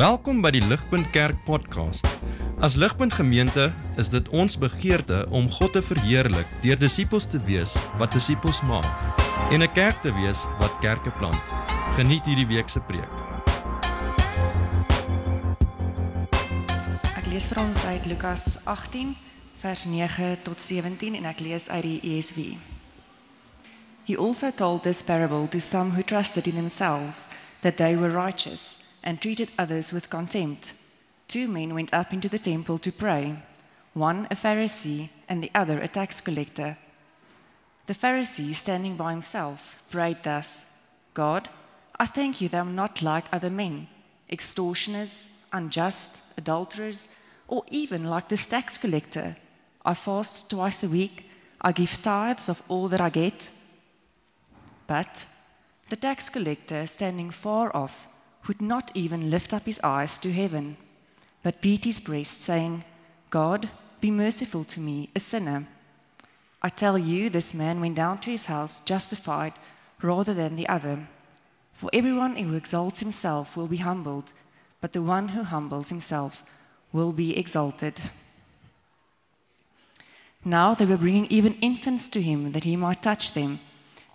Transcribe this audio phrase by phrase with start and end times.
[0.00, 2.06] Welkom by die Ligpunt Kerk podcast.
[2.64, 3.66] As Ligpunt Gemeente
[4.00, 8.88] is dit ons begeerte om God te verheerlik deur disippels te wees wat disippels maak
[9.52, 11.44] en 'n kerk te wees wat kerke plant.
[12.00, 13.12] Geniet hierdie week se preek.
[17.20, 19.16] Ek lees vir ons uit Lukas 18
[19.60, 22.56] vers 9 tot 17 en ek lees uit die ESV.
[24.08, 27.28] He also told this parable to some who trusted in themselves
[27.60, 30.74] that they were righteous and treated others with contempt.
[31.28, 33.42] Two men went up into the temple to pray,
[33.94, 36.76] one a Pharisee and the other a tax collector.
[37.86, 40.66] The Pharisee, standing by himself, prayed thus
[41.14, 41.48] God,
[41.98, 43.88] I thank you that I'm not like other men,
[44.30, 47.08] extortioners, unjust, adulterers,
[47.48, 49.36] or even like this tax collector.
[49.84, 51.26] I fast twice a week,
[51.60, 53.50] I give tithes of all that I get.
[54.86, 55.26] But
[55.88, 58.06] the tax collector, standing far off,
[58.46, 60.76] would not even lift up his eyes to heaven,
[61.42, 62.84] but beat his breast, saying,
[63.30, 63.70] God,
[64.00, 65.66] be merciful to me, a sinner.
[66.62, 69.54] I tell you, this man went down to his house justified
[70.02, 71.08] rather than the other.
[71.72, 74.32] For everyone who exalts himself will be humbled,
[74.80, 76.42] but the one who humbles himself
[76.92, 78.00] will be exalted.
[80.44, 83.60] Now they were bringing even infants to him that he might touch them.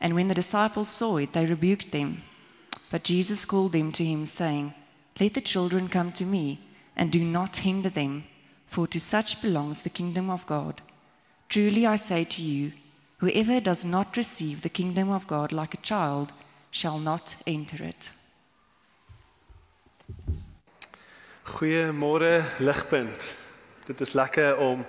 [0.02, 2.24] And when the disciples saw it, they rebuked them.
[2.90, 4.74] But Jesus called them to him, saying,
[5.20, 6.60] Let the children come to me,
[6.96, 8.24] and do not hinder them,
[8.68, 10.82] for to such belongs the kingdom of God.
[11.50, 12.72] Truly I say to you,
[13.18, 16.34] whoever does not receive the kingdom of God like a child
[16.72, 18.12] shall not enter it.
[21.46, 23.36] Goeiemôre Ligpunt.
[23.86, 24.82] Dit is lekker om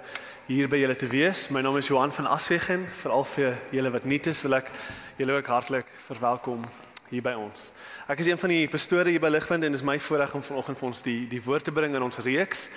[0.46, 1.50] hier by julle te wees.
[1.52, 2.86] My naam is Johan van Aswegen.
[2.88, 4.72] Veral vir julle wat nuut is, wil ek
[5.20, 6.64] julle ook hartlik verwelkom
[7.08, 7.72] hier by ons.
[8.10, 10.42] Ek is een van die pastore hier by Ligpunt en dit is my voorreg om
[10.42, 12.68] vanoggend vir ons die die woord te bring in ons reeks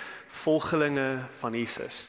[0.42, 2.08] volgelinge van Jesus.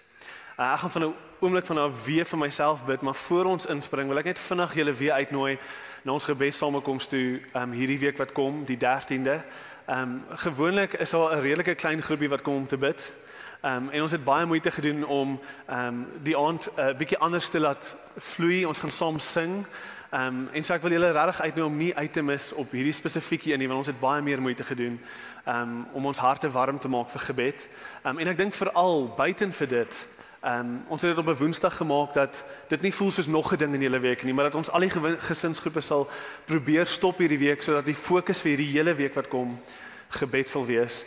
[0.58, 3.65] Uh, ek gaan van 'n oomblik van nou weer vir myself bid, maar voor ons
[3.65, 5.60] inspring, wil ek net vinnig julle weer uitnooi
[6.04, 9.42] na ons gebedsamekoms toe um, hierdie week wat kom, die 13de.
[9.86, 13.14] Ehm um, gewoonlik is daar 'n redelike klein groepie wat kom om te bid.
[13.61, 16.98] Ehm um, en ons het baie moeite gedoen om ehm um, die aand 'n uh,
[16.98, 18.65] bietjie anders te laat vloei.
[18.65, 19.65] Ons gaan saam sing.
[20.11, 22.72] Ehm um, en so ek wil julle regtig uitnooi om nie uit te mis op
[22.72, 24.99] hierdie spesifieke een nie want ons het baie meer moeite gedoen
[25.48, 27.67] um, om ons harte warm te maak vir gebed.
[28.04, 30.08] Ehm um, en ek dink veral buiten vir dit
[30.42, 33.54] Ehm um, ons het dit op 'n Woensdag gemaak dat dit nie voel soos nog
[33.54, 36.10] 'n ding in julle week nie, maar dat ons al die gesinsgroepe sal
[36.45, 39.61] probeer stop hierdie week sodat die fokus vir hierdie hele week wat kom
[40.08, 41.05] gebed sal wees.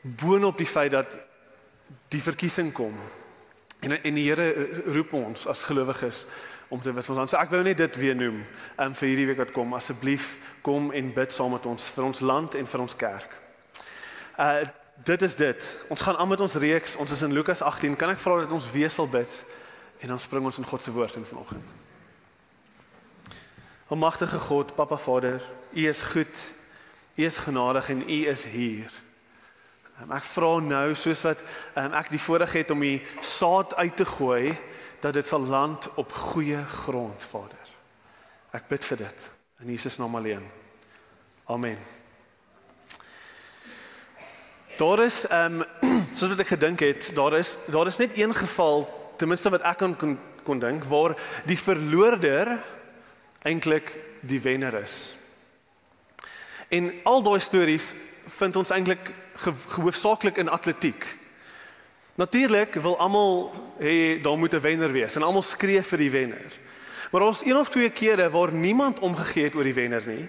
[0.00, 1.18] Boonop die feit dat
[2.08, 2.94] die verkiesing kom.
[3.80, 6.26] En en die Here roep ons as gelowiges
[6.68, 7.30] om te bid vir ons.
[7.30, 9.74] So ek wou net dit weer noem um, vir hierdie week wat kom.
[9.78, 10.34] Asseblief
[10.66, 13.38] kom en bid saam met ons vir ons land en vir ons kerk.
[14.38, 14.66] Uh
[15.04, 15.64] dit is dit.
[15.92, 16.94] Ons gaan aan met ons reeks.
[16.96, 17.98] Ons is in Lukas 18.
[18.00, 19.28] Kan ek vra dat ons weer sal bid
[20.00, 21.74] en dan spring ons in God se woord in vanoggend.
[23.92, 25.36] Almagtige God, Papa Vader,
[25.72, 26.40] U is goed.
[27.14, 28.88] U is genadig en U is hier.
[30.00, 31.44] Um, ek vra nou soos wat
[31.76, 34.56] um, ek die voorreg het om U saad uit te gooi
[35.06, 37.66] dat dit sal land op goeie grond, Vader.
[38.50, 39.26] Ek bid vir dit
[39.62, 40.42] in Jesus naam alleen.
[41.46, 41.78] Amen.
[44.76, 45.66] Daar is ehm um,
[46.16, 48.82] soos wat ek gedink het, daar is daar is net een geval
[49.16, 51.14] ten minste wat ek kan kon, kon dink waar
[51.46, 52.56] die verloorder
[53.46, 53.94] eintlik
[54.26, 55.14] die wenner is.
[56.68, 57.92] En al daai stories
[58.40, 61.06] vind ons eintlik ge, gehoofsaaklik in atletiek.
[62.16, 66.52] Natuurlik wil almal hê daar moet 'n wenner wees en almal skree vir die wenner.
[67.10, 70.28] Maar ons een of twee kere waar niemand omgegee het oor die wenner nie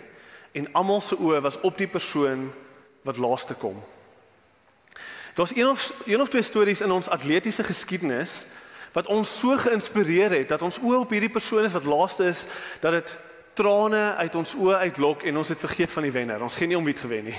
[0.51, 2.53] en almal se oë was op die persoon
[3.01, 3.83] wat laaste kom.
[5.35, 8.47] Daar's een of een of twee stories in ons atletiese geskiedenis
[8.91, 12.47] wat ons so geïnspireer het dat ons oë op hierdie persoon is wat laaste is
[12.79, 13.17] dat dit
[13.53, 16.41] trane uit ons oë uitlok en ons het vergeet van die wenner.
[16.41, 17.37] Ons geen nie om wie het gewen nie.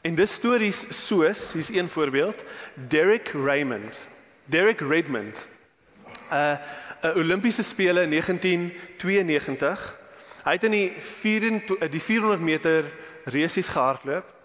[0.00, 2.44] En dis stories soos, hier's een voorbeeld,
[2.74, 3.98] Derek Raymond.
[4.44, 5.46] Derek Redmond.
[6.30, 6.56] 'n uh,
[7.02, 9.98] 'n Olimpiese spele in 1992.
[10.44, 12.84] Hy het in die 4 die 400 meter
[13.24, 14.40] resies gehardloop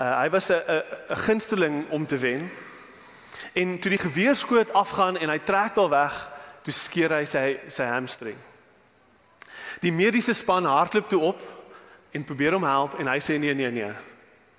[0.00, 2.50] Uh, hy was 'n 'n 'n gunsteling om te wen.
[3.52, 6.28] En toe die geweerskoot afgaan en hy trek daar weg,
[6.62, 8.36] toe skeer hy sy sy hamstring.
[9.80, 11.40] Die mediese span hardloop toe op
[12.10, 13.92] en probeer hom help en hy sê nee nee nee,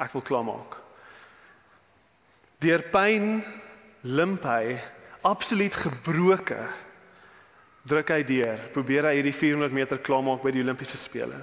[0.02, 0.78] ek wil klaarmaak.
[2.62, 3.42] Deur pyn
[4.02, 4.78] limp hy
[5.26, 6.62] absoluut gebroke
[7.88, 11.38] druk hy deur, probeer hy hierdie 400 meter klaarmaak by die Olimpiese spele.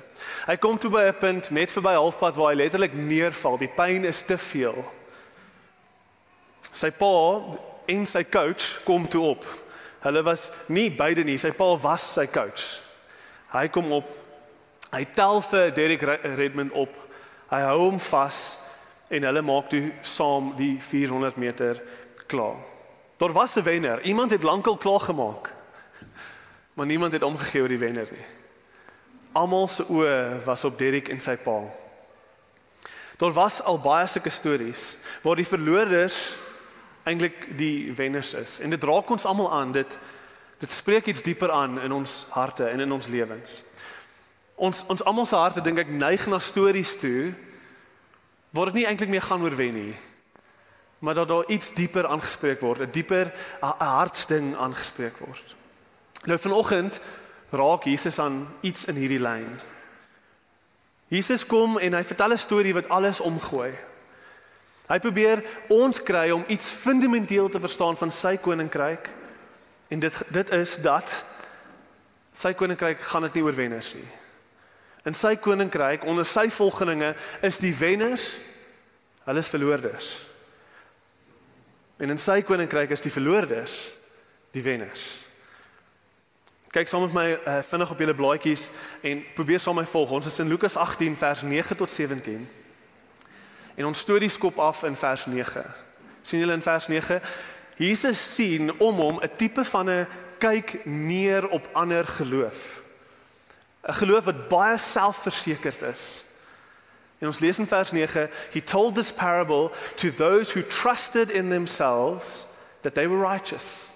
[0.46, 3.58] Hy kom toe by 'n punt net verby halfpad waar hy letterlik neerval.
[3.58, 4.78] Die pyn is te veel.
[6.72, 7.42] Sy pa
[7.88, 9.44] en sy coach kom toe op.
[10.00, 12.82] Hulle was nie beide nie, sy pa was sy coach.
[13.50, 14.06] Hy kom op.
[14.92, 17.07] Hy tel vir Derek Redmond op.
[17.48, 18.40] Hy hou hom vas
[19.08, 21.80] en hulle maak toe saam die 400 meter
[22.28, 22.58] klaar.
[23.18, 24.00] Daar was 'n wenner.
[24.02, 25.52] Iemand het lankal klaar gemaak.
[26.74, 28.26] Maar niemand het omgegee oor die wenner nie.
[29.32, 31.62] Almal se oë was op Derek en sy pa.
[33.18, 36.36] Daar was al baie sulke stories waar die verloorders
[37.02, 38.60] eintlik die wenners is.
[38.60, 39.72] En dit raak ons almal aan.
[39.72, 39.98] Dit
[40.58, 43.62] dit spreek iets dieper aan in ons harte en in ons lewens.
[44.58, 47.32] Ons ons almal se harte dink ek neig na stories toe
[48.50, 49.96] waar dit nie eintlik meer gaan oor wen nie
[50.98, 55.56] maar dat daar iets dieper aangespreek word, 'n dieper 'n hartsding aangespreek word.
[56.24, 57.00] Nou vanoggend
[57.50, 59.60] raak Jesus aan iets in hierdie lyn.
[61.08, 63.72] Jesus kom en hy vertel 'n storie wat alles omgooi.
[64.88, 69.08] Hy probeer ons kry om iets fundamenteel te verstaan van sy koninkryk
[69.88, 71.24] en dit dit is dat
[72.32, 74.08] sy koninkryk gaan dit nie oor wenners nie.
[75.08, 77.14] In sy koninkryk onder sy volgelinge
[77.46, 78.26] is die wenners
[79.28, 80.08] hulle is verloorders.
[82.00, 83.78] En in sy koninkryk is die verloorders
[84.56, 85.06] die wenners.
[86.72, 88.64] Kyk saam met my uh, vinnig op julle blaadjies
[89.08, 90.12] en probeer saam met my volg.
[90.18, 92.44] Ons is in Lukas 18 vers 9 tot 17.
[93.80, 95.64] En ons storie skop af in vers 9.
[96.22, 97.20] sien julle in vers 9?
[97.80, 100.06] Jesus sien om hom 'n tipe van 'n
[100.38, 102.77] kyk neer op ander geloof.
[103.88, 106.24] 'n Geloof wat baie selfversekerd is.
[107.18, 111.48] En ons lees in vers 9, he told this parable to those who trusted in
[111.48, 112.46] themselves
[112.80, 113.88] that they were righteous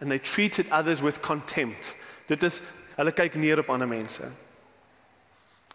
[0.00, 1.94] and they treated others with contempt.
[2.26, 2.60] Dit is
[2.96, 4.28] hulle kyk neer op ander mense.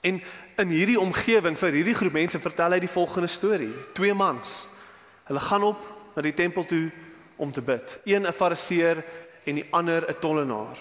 [0.01, 0.21] En
[0.61, 3.71] in hierdie omgewing vir hierdie groep mense vertel hy die volgende storie.
[3.97, 4.67] Twee mans.
[5.25, 6.91] Hulle gaan op na die tempel toe
[7.41, 7.99] om te bid.
[8.05, 9.03] Een 'n fariseer
[9.43, 10.77] en die ander 'n tollenaar.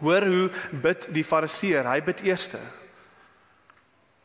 [0.00, 1.86] Hoor hoe bid die fariseer?
[1.90, 2.60] Hy bid eerste.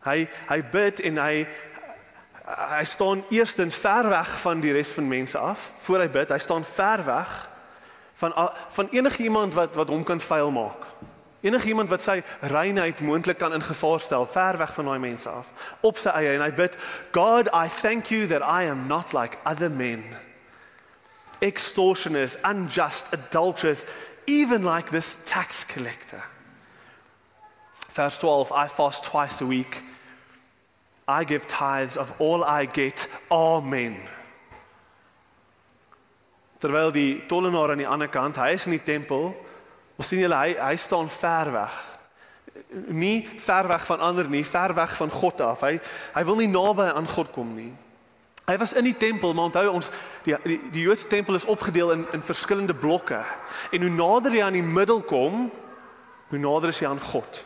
[0.03, 1.45] Hy hy bid en hy
[2.43, 6.33] hy staan eerstens ver weg van die res van mense af voor hy bid.
[6.33, 7.31] Hy staan ver weg
[8.19, 8.35] van
[8.69, 10.89] van enige iemand wat wat hom kan vuil maak.
[11.43, 15.29] Enige iemand wat sy reinheid moontlik kan in gevaar stel, ver weg van daai mense
[15.29, 15.49] af.
[15.83, 16.77] Op sy eie en hy bid,
[17.11, 20.05] God, I thank you that I am not like other men.
[21.43, 23.83] Extortioners, unjust, adulterers,
[24.27, 26.21] even like this tax collector.
[27.91, 29.83] Verse 12, I fast twice a week.
[31.07, 33.09] I give tithes of all I get.
[33.29, 33.97] Amen.
[36.59, 39.33] Terwyl die tollenaar aan die ander kant, hy is in die tempel,
[39.99, 41.73] ons sien julle hy hy staan ver weg.
[42.95, 45.65] Nie ver weg van ander nie, ver weg van God af.
[45.67, 45.75] Hy
[46.15, 47.73] hy wil nie naby aan God kom nie.
[48.43, 49.89] Hy was in die tempel, maar onthou ons
[50.25, 53.21] die die, die Joodse tempel is opgedeel in in verskillende blokke.
[53.71, 55.47] En hoe nader jy aan die middel kom,
[56.27, 57.43] hoe nader is jy aan God.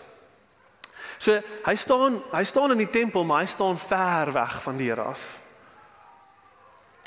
[1.17, 4.89] So hy staan hy staan in die tempel, maar hy staan ver weg van die
[4.89, 5.39] Here af.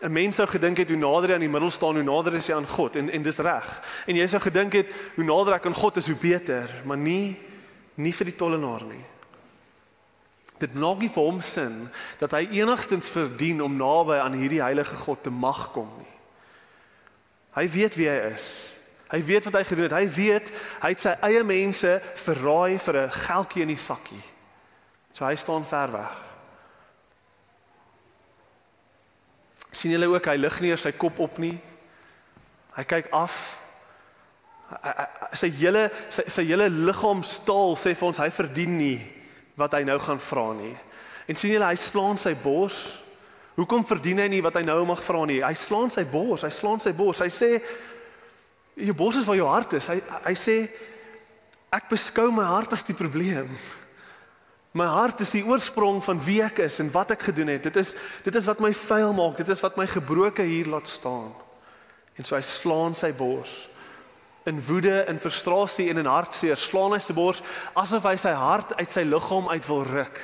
[0.00, 2.46] 'n Mens sou gedink het hoe nader hy aan die middel staan, hoe nader is
[2.46, 3.68] hy aan God en en dis reg.
[4.06, 7.36] En jy sou gedink het hoe nader ek aan God is, hoe beter, maar nie
[7.94, 9.04] nie vir die tollenaar nie.
[10.60, 11.76] Dit maak nie vir hom sin
[12.20, 16.16] dat hy enigstens verdien om naby aan hierdie heilige God te mag kom nie.
[17.56, 18.48] Hy weet wie hy is.
[19.10, 19.96] Hy weet wat hy gedoen het.
[19.96, 20.50] Hy weet
[20.82, 21.94] hy het sy eie mense
[22.26, 24.24] verraai vir 'n geldjie in die sakkie.
[25.12, 26.30] So hy staan ver weg.
[29.70, 31.56] sien julle ook hy lig nie sy kop op nie.
[32.76, 33.56] Hy kyk af.
[34.68, 35.06] Hy, hy,
[35.40, 39.19] sy hele sy sy hele liggaam staal sê vir ons hy verdien nie
[39.60, 40.74] wat hy nou gaan vra nie.
[41.28, 42.80] En sien julle hy slaan sy bors.
[43.60, 45.42] Hoekom verdien hy nie wat hy nou mag vra nie?
[45.44, 47.20] Hy slaan sy bors, hy slaan sy bors.
[47.22, 47.50] Hy sê
[48.80, 49.88] Jou bors is waar jou hart is.
[49.90, 50.56] Hy hy sê
[51.74, 53.50] ek beskou my hart as die probleem.
[54.76, 57.66] My hart is die oorsprong van wie ek is en wat ek gedoen het.
[57.66, 59.36] Dit is dit is wat my vuil maak.
[59.40, 61.32] Dit is wat my gebroke hier laat staan.
[62.16, 63.69] En so hy slaan sy bors
[64.48, 67.42] in woede en frustrasie en in hartseer slaan hy sy bors
[67.76, 70.20] asof hy sy hart uit sy liggaam uit wil ruk.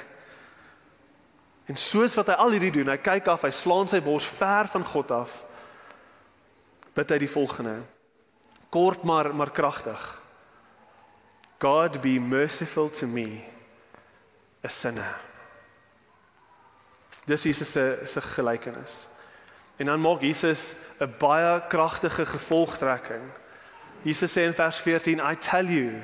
[1.66, 4.70] En soos wat hy al hierdie doen, hy kyk af, hy slaan sy bors ver
[4.70, 5.34] van God af.
[6.96, 7.80] Bid hy die volgende:
[8.70, 10.04] kort maar maar kragtig.
[11.60, 13.40] God be merciful to me
[14.64, 15.16] a sinner.
[17.26, 19.08] Dis Jesus se se gelykenis.
[19.76, 23.24] En dan maak Jesus 'n baie kragtige gevolgtrekking
[24.06, 26.00] Jesus sê in vers 14, I tell you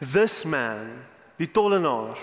[0.00, 1.04] this man,
[1.38, 2.16] die tollenaar,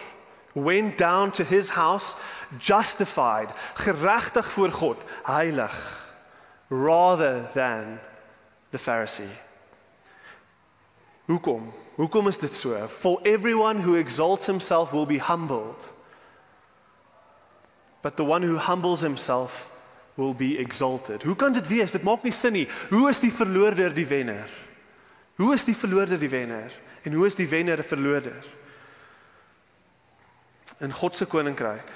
[0.56, 2.16] went down to his house
[2.60, 6.04] justified, geregtig voor God, heilig,
[6.72, 8.00] rather than
[8.72, 9.30] the Pharisee.
[11.28, 11.72] Hoekom?
[11.96, 12.88] Hoekom is dit so?
[12.88, 15.94] For everyone who exalts himself will be humbled.
[18.02, 19.69] But the one who humbles himself
[20.20, 21.24] will be exalted.
[21.24, 21.92] Hoe kan dit wees?
[21.96, 22.68] Dit maak nie sin nie.
[22.90, 24.52] Hoe is die verloorder die wenner?
[25.40, 26.74] Hoe is die verloorder die wenner?
[27.08, 28.44] En hoe is die wenner 'n verloorder?
[30.80, 31.88] In God se koninkryk.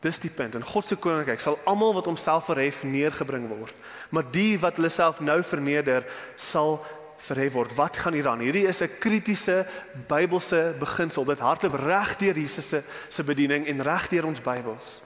[0.00, 0.54] Dis die punt.
[0.54, 3.74] In God se koninkryk sal almal wat homself verhef neergebring word.
[4.10, 6.84] Maar die wat hulle self nou verneder, sal
[7.16, 7.74] verhef word.
[7.74, 8.38] Wat gaan hier aan?
[8.38, 9.66] Hierdie is 'n kritiese
[10.06, 11.24] Bybelse beginsel.
[11.24, 15.02] Dit hardloop reg deur Jesus se se bediening en reg deur ons Bybels.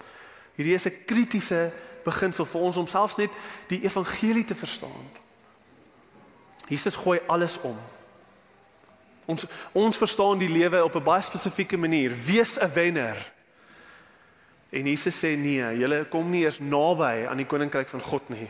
[0.55, 1.73] Hierdie is 'n kritiese
[2.05, 3.31] beginsel vir ons om selfs net
[3.69, 5.11] die evangelie te verstaan.
[6.69, 7.77] Jesus gooi alles om.
[9.25, 12.13] Ons ons verstaan die lewe op 'n baie spesifieke manier.
[12.25, 13.33] Wees 'n wenner.
[14.71, 18.49] En Jesus sê nee, julle kom nie eens naby aan die koninkryk van God nie.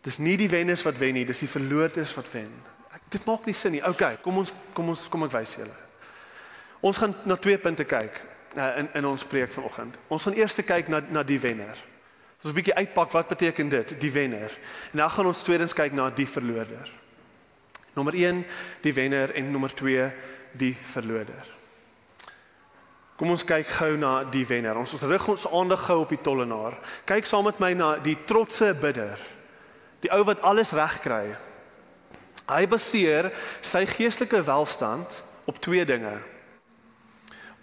[0.00, 2.52] Dis nie die wenners wat wen nie, dis die verloorders wat wen.
[3.08, 3.84] Dit maak nie sin nie.
[3.84, 5.78] OK, kom ons kom ons kom ek wys julle.
[6.80, 9.98] Ons gaan na twee punte kyk uh, in in ons preek vanoggend.
[10.08, 11.76] Ons gaan eers kyk na na die wenner.
[12.38, 14.58] Ons 'n bietjie uitpak wat beteken dit, die wenner.
[14.92, 16.90] En dan gaan ons tweedens kyk na die verloorder.
[17.94, 18.44] Nommer 1,
[18.80, 20.12] die wenner en nommer 2,
[20.52, 21.58] die verloorder.
[23.18, 24.78] Kom ons kyk gou na die wenner.
[24.78, 26.76] Ons ons rig ons aandag gou op die tollenaar.
[27.04, 29.18] Kyk saam met my na die trotse bidder.
[30.04, 31.24] Die ou wat alles reg kry.
[32.46, 36.14] Hy baseer sy geestelike welstand op twee dinge.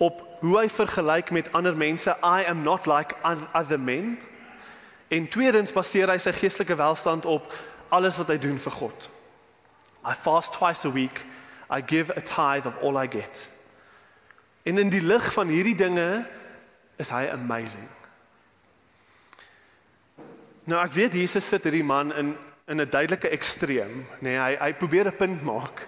[0.03, 3.15] Op hoe hy vergelyk met ander mense, I am not like
[3.53, 4.17] other men.
[5.07, 7.53] En tweedens baseer hy sy geestelike welstand op
[7.89, 9.09] alles wat hy doen vir God.
[10.05, 11.25] I fast twice a week.
[11.69, 13.49] I give a tithe of all I get.
[14.63, 16.25] En in die lig van hierdie dinge
[16.97, 17.87] is hy amazing.
[20.65, 24.33] Nou ek weet Jesus sit hierdie man in in 'n duidelike ekstreem, nê.
[24.33, 25.87] Nee, hy hy probeer 'n punt maak.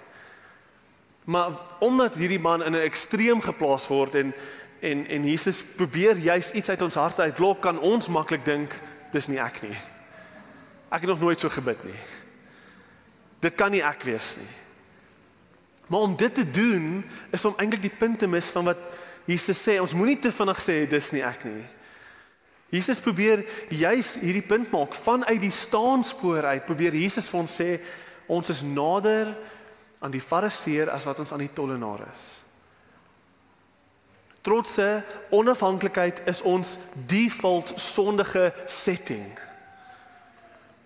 [1.27, 1.51] Maar
[1.84, 4.34] omdat hierdie man in 'n ekstreem geplaas word en
[4.79, 8.79] en en Jesus probeer juis iets uit ons harte uitlok, kan ons maklik dink
[9.12, 9.77] dis nie ek nie.
[10.89, 12.00] Ek het nog nooit so gebid nie.
[13.39, 14.53] Dit kan nie ek wees nie.
[15.88, 18.77] Maar om dit te doen is om eintlik die punt te mis van wat
[19.25, 19.79] Jesus sê.
[19.81, 21.65] Ons moenie te vinnig sê dis nie ek nie.
[22.69, 26.65] Jesus probeer juis hierdie punt maak vanuit die staanspoor uit.
[26.65, 27.79] Probeer Jesus vir ons sê
[28.27, 29.36] ons is nader
[30.00, 32.25] aan die fariseer as wat ons aan die tollenaar is.
[34.42, 36.77] Trotse onafhanklikheid is ons
[37.08, 39.25] default sondige setting.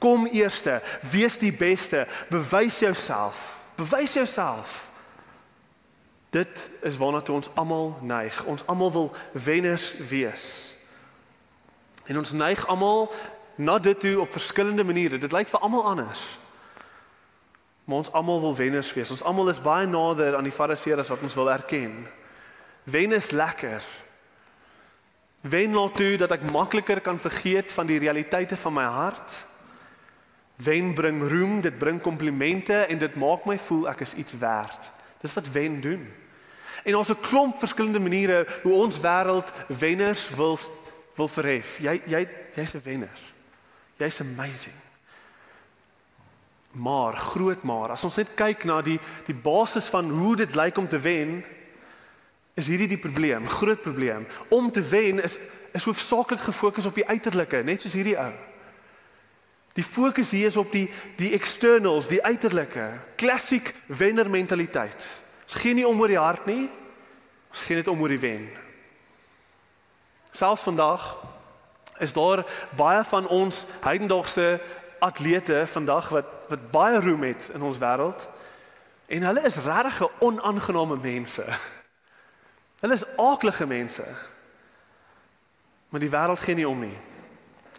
[0.01, 3.59] Kom eerste, wees die beste, bewys jouself.
[3.75, 4.87] Bewys jouself.
[6.29, 8.43] Dit is waarna toe ons almal neig.
[8.49, 10.75] Ons almal wil wenners wees.
[12.09, 13.11] En ons neig almal
[13.55, 15.17] na dit toe op verskillende maniere.
[15.17, 16.23] Dit lyk vir almal anders.
[17.85, 19.11] Maar ons almal wil wenners wees.
[19.11, 22.07] Ons almal is baie nader aan die fariseërs wat ons wil erken.
[22.83, 23.83] Wen is lekker.
[25.41, 29.33] Wen laat toe dat ek makliker kan vergeet van die realiteite van my hart.
[30.61, 34.91] Wen bring roem, dit bring komplimente en dit maak my voel ek is iets werd.
[35.21, 36.05] Dis wat wen doen.
[36.83, 40.59] En ons 'n klomp verskillende maniere hoe ons wêreld wenners wil
[41.15, 41.77] wil verhef.
[41.79, 43.19] Jy jy jy's 'n wenner.
[43.97, 44.90] Jy's amazing.
[46.71, 50.77] Maar groot maar as ons net kyk na die die basis van hoe dit lyk
[50.77, 51.41] om te wen
[52.53, 54.27] is hierdie die probleem, groot probleem.
[54.49, 55.39] Om te wen is
[55.71, 58.31] is hoofsaaklik gefokus op die uiterlike, net soos hierdie ou.
[59.73, 65.05] Die fokus hier is op die die externals, die uiterlike, klassiek wenner mentaliteit.
[65.47, 66.67] Ons gee nie om oor die hart nie.
[67.51, 68.49] Ons gee net om oor die wen.
[70.31, 71.07] Selfs vandag
[72.03, 72.43] is daar
[72.75, 74.59] baie van ons heidendaagse
[75.01, 78.27] atlete vandag wat wat baie roem het in ons wêreld.
[79.07, 81.45] En hulle is regtig onaangename mense.
[82.81, 84.05] Hulle is aaklige mense.
[85.89, 86.97] Maar die wêreld gee nie om nie.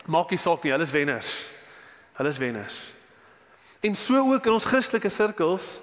[0.06, 1.32] Maak nie saak nie, hulle is wenners.
[2.12, 2.78] Hulle is wenners.
[3.80, 5.80] En so ook in ons Christelike sirkels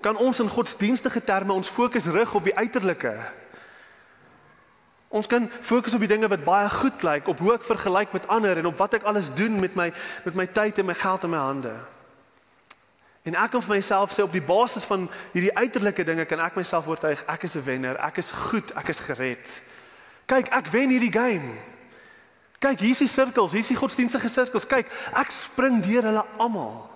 [0.00, 3.14] kan ons in godsdienstige terme ons fokus rig op die uiterlike.
[5.12, 8.28] Ons kan fokus op die dinge wat baie goed lyk, op hoe ek vergelyk met
[8.32, 9.90] ander en op wat ek alles doen met my
[10.24, 11.72] met my tyd en my geld in my hande.
[13.28, 15.04] En ek kan vir myself sê op die basis van
[15.34, 18.88] hierdie uiterlike dinge kan ek myself oortuig ek is 'n wenner, ek is goed, ek
[18.88, 19.60] is gered.
[20.26, 21.52] Kyk, ek wen hierdie game.
[22.58, 24.66] Kyk, hier is die sirkels, hier is die godsdienstige sirkels.
[24.66, 26.88] Kyk, ek spring deur hulle almal.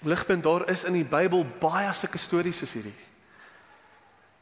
[0.00, 3.09] Ligpunt daar is in die Bybel baie sulke stories soos hierdie.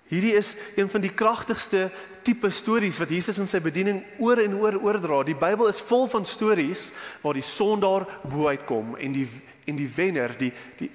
[0.09, 1.91] Hierdie is een van die kragtigste
[2.25, 5.21] tipe stories wat Jesus in sy bediening oor en oor oordra.
[5.25, 6.89] Die Bybel is vol van stories
[7.21, 9.29] waar die sondaar bo uitkom en die
[9.69, 10.89] en die wenner, die die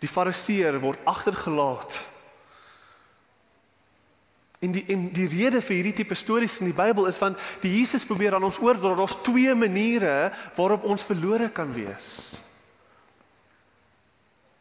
[0.00, 1.96] die fariseer word agtergelaat.
[4.64, 7.72] En die en die rede vir hierdie tipe stories in die Bybel is want die
[7.78, 12.32] Jesus probeer aan ons oordra daar's twee maniere waarop ons verlore kan wees.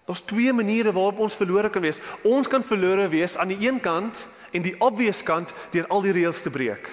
[0.06, 2.02] Daar's twee maniere waarop ons verlore kan wees.
[2.24, 6.12] Ons kan verlore wees aan die een kant en die obvious kant deur al die
[6.12, 6.90] reëls te breek.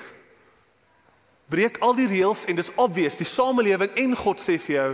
[1.51, 4.91] Breek al die reëls en dis obvious, die samelewing en God sê vir jou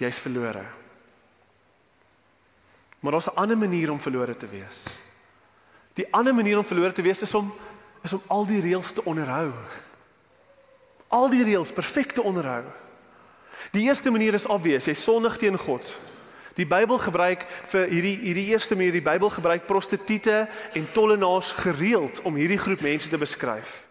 [0.00, 0.64] jy's verlore.
[3.00, 4.96] Maar daar's 'n ander manier om verlore te wees.
[5.94, 7.52] Die ander manier om verlore te wees is om
[8.02, 9.52] is om al die reëls te onderhou.
[11.08, 12.64] Al die reëls perfek te onderhou.
[13.70, 16.00] Die eerste manier is obvious, jy sondig teen God.
[16.58, 22.22] Die Bybel gebruik vir hierdie hierdie eerste manier die Bybel gebruik prostituie en tollenaars gereeld
[22.22, 23.90] om hierdie groep mense te beskryf.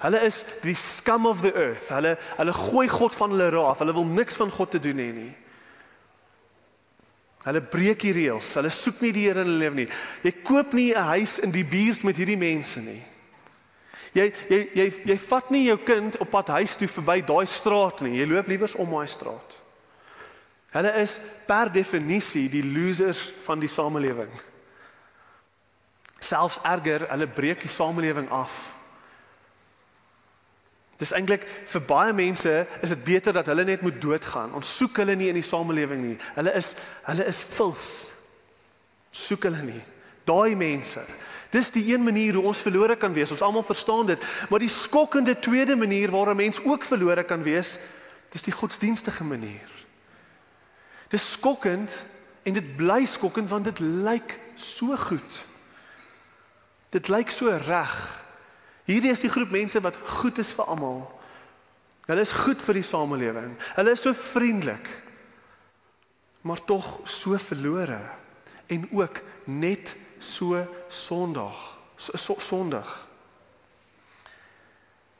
[0.00, 1.88] Hulle is die scum of the earth.
[1.88, 3.80] Hulle hulle gooi God van hulle raaf.
[3.80, 5.32] Hulle wil niks van God te doen hê nie.
[7.46, 8.54] Hulle breek die reëls.
[8.58, 9.90] Hulle soek nie die Here in hulle lewe nie.
[10.24, 13.02] Jy koop nie 'n huis in die buurt met hierdie mense nie.
[14.12, 18.00] Jy jy jy jy vat nie jou kind op pad huis toe verby daai straat
[18.00, 18.18] nie.
[18.18, 19.65] Jy loop liewers om daai straat.
[20.76, 21.16] Hulle is
[21.48, 24.32] per definisie die losers van die samelewing.
[26.20, 28.74] Selfs erger, hulle breek die samelewing af.
[31.00, 32.52] Dis eintlik vir baie mense
[32.84, 34.54] is dit beter dat hulle net moet doodgaan.
[34.56, 36.16] Ons soek hulle nie in die samelewing nie.
[36.38, 36.74] Hulle is
[37.08, 37.90] hulle is vils.
[39.12, 39.82] Soek hulle nie.
[40.28, 41.04] Daai mense.
[41.52, 43.32] Dis die een manier hoe ons verlore kan wees.
[43.32, 47.42] Ons almal verstaan dit, maar die skokkende tweede manier waar 'n mens ook verlore kan
[47.42, 47.78] wees,
[48.32, 49.75] dis die godsdienstige manier.
[51.08, 52.04] Dis skokkend
[52.42, 55.40] en dit bly skokkend want dit lyk so goed.
[56.94, 57.94] Dit lyk so reg.
[58.86, 61.02] Hierdie is die groep mense wat goed is vir almal.
[62.06, 63.56] Hulle is goed vir die samelewing.
[63.74, 64.86] Hulle is so vriendelik.
[66.46, 67.98] Maar tog so verlore
[68.70, 71.58] en ook net so sondig.
[71.96, 73.06] So, so sondig.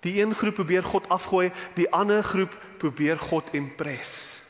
[0.06, 4.45] Die een groep probeer God afgooi, die ander groep probeer God impress.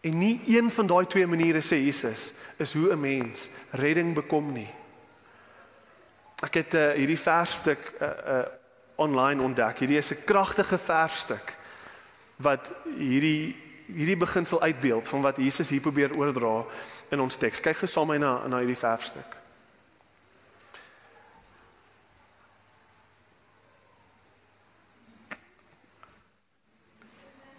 [0.00, 4.52] En nie een van daai twee maniere sê Jesus is hoe 'n mens redding bekom
[4.52, 4.70] nie.
[6.42, 8.46] Ek het uh, hierdie versstuk uh, uh
[8.98, 9.78] online ontdek.
[9.78, 11.56] Hierdie is 'n kragtige versstuk
[12.36, 13.56] wat hierdie
[13.86, 16.64] hierdie beginsel uitbeeld van wat Jesus hier probeer oordra
[17.08, 17.60] in ons teks.
[17.60, 19.37] Kyk gou saam my na na hierdie versstuk.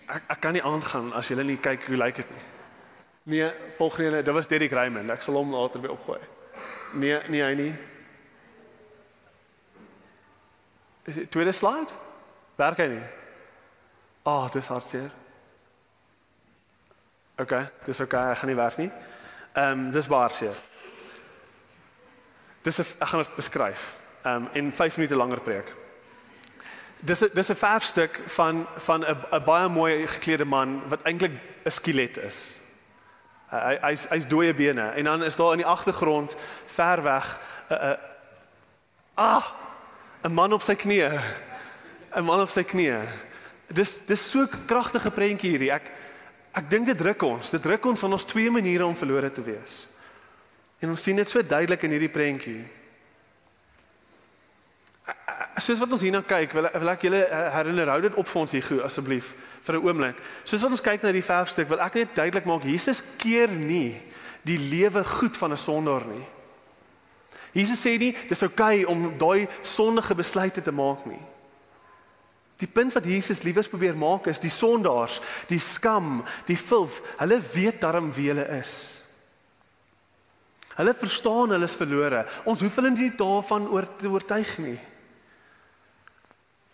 [0.10, 2.45] Ek ek kan nie aangaan as jy nie kyk hoe lyk dit nie.
[3.30, 5.10] Nee, volgende ene, dit was Derrick Raymond.
[5.13, 6.19] Ek sal hom later weer opgooi.
[6.98, 7.74] Nee, nee hy nie.
[11.30, 11.93] Tweede slide.
[12.58, 13.06] Werk hy nie?
[14.26, 15.12] Ah, oh, dis hartseer.
[17.39, 17.54] OK,
[17.86, 18.89] dis OK, ek gaan nie werk nie.
[19.54, 20.58] Ehm um, dis baie hartseer.
[22.65, 23.93] Dis ek gaan dit beskryf.
[24.24, 25.72] Ehm um, in 5 minute langer preek.
[27.00, 31.32] Dis 'n dis 'n verfstuk van van 'n 'n baie mooi geklede man wat eintlik
[31.66, 32.60] 'n skelet is.
[33.50, 36.36] Hy hy's hy's dooie bene en dan is daar in die agtergrond
[36.66, 37.98] ver weg 'n 'n
[39.16, 39.46] ah
[40.24, 41.22] 'n man op sy knieë.
[42.16, 43.02] 'n Man op sy knieë.
[43.68, 45.72] Dis dis so 'n kragtige prentjie hierdie.
[45.72, 45.92] Ek
[46.54, 47.50] ek dink dit druk ons.
[47.50, 49.88] Dit druk ons van ons twee maniere om verlore te wees.
[50.80, 52.79] En ons sien dit so duidelik in hierdie prentjie
[55.60, 58.41] soos wat ons hierna kyk, wil wil ek julle eh, herinner hou dit op vir
[58.41, 59.34] ons hier gou asseblief
[59.65, 60.17] vir 'n oomblik.
[60.43, 63.95] Soos wat ons kyk na die verfstuk, wil ek net duidelik maak Jesus keer nie
[64.43, 66.28] die lewe goed van 'n sondaar nie.
[67.54, 71.22] Jesus sê nie dis oukei okay om daai sondige besluite te maak nie.
[72.60, 77.39] Die punt wat Jesus liewes probeer maak is die sondaars, die skam, die filth, hulle
[77.54, 79.04] weet darm wie hulle is.
[80.76, 82.26] Hulle verstaan hulle is verlore.
[82.48, 84.78] Ons hoef hulle nie daarvan oor te oortuig nie.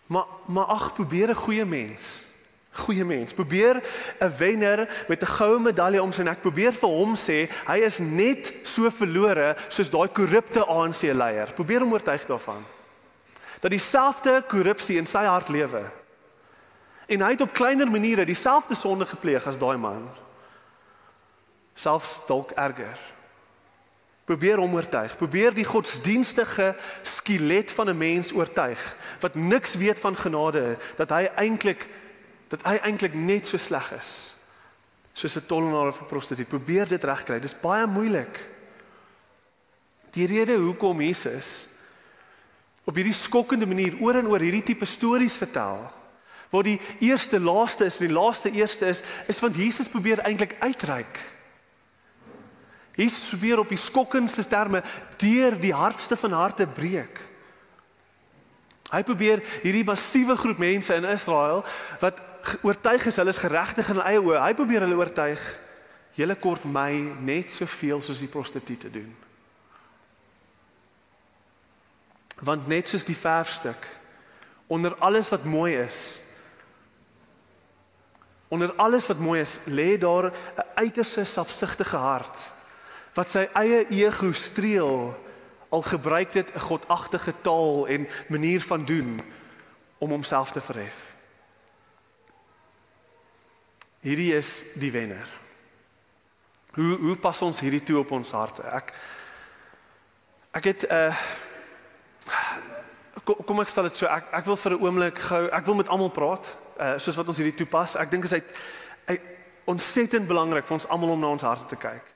[0.06, 2.24] Maar maar ag, probeer 'n goeie mens.
[2.70, 3.32] Goeie mens.
[3.32, 3.82] Probeer
[4.18, 6.40] 'n wenner met 'n goue medalje om sy nek.
[6.40, 11.52] Probeer vir hom sê hy is net so verlore soos daai korrupte ANC leier.
[11.52, 12.64] Probeer hom oortuig daarvan.
[13.60, 15.82] Dat dieselfde korrupsie in sy hart lewe.
[17.06, 20.10] En hy het op kleiner maniere dieselfde sonde gepleeg as daai man.
[21.74, 23.15] Selfs dalk erger.
[24.26, 25.16] Probeer hom oortuig.
[25.16, 31.30] Probeer die godsdienstige skelet van 'n mens oortuig wat niks weet van genade dat hy
[31.36, 31.86] eintlik
[32.48, 34.34] dat hy eintlik net so sleg is
[35.12, 36.48] soos 'n tollenaar of 'n prostituut.
[36.48, 37.40] Probeer dit regkry.
[37.40, 38.48] Dis baie moeilik.
[40.10, 41.68] Die rede hoekom Jesus
[42.84, 45.92] op hierdie skokkende manier oor en oor hierdie tipe stories vertel
[46.50, 50.56] waar die eerste laaste is en die laaste eerste is, is want Jesus probeer eintlik
[50.58, 51.35] uitreik.
[52.96, 54.82] Jesus probeer op die skokkendste terme
[55.20, 57.20] deur die hardste van harte breek.
[58.88, 61.64] Hy probeer hierdie massiewe groep mense in Israel
[62.00, 62.22] wat
[62.62, 64.40] oortuig is hulle is geregtig in hulle eie oë.
[64.40, 65.44] Hy probeer hulle oortuig
[66.16, 66.90] julle kort my
[67.26, 69.12] net soveel soos die prostituie doen.
[72.46, 73.90] Want net soos die verfstuk
[74.72, 76.22] onder alles wat mooi is
[78.48, 82.55] onder alles wat mooi is lê daar 'n uiterse selfsugtige hart
[83.16, 85.14] wat sy eie ego streel
[85.72, 89.20] al gebruik dit 'n godagtige taal en manier van doen
[89.98, 91.14] om homself te verhef.
[94.00, 95.28] Hierdie is die wenner.
[96.72, 98.62] Hoe hoe pas ons hierdie toe op ons harte?
[98.62, 98.92] Ek
[100.50, 101.16] ek het 'n uh,
[103.24, 105.74] kom, kom ek stel dit so ek ek wil vir 'n oomblik gou ek wil
[105.74, 107.96] met almal praat uh, soos wat ons hierdie toepas.
[107.96, 108.42] Ek dink dit is
[109.04, 109.20] uit
[109.64, 112.15] ontsettend belangrik vir ons almal om na ons harte te kyk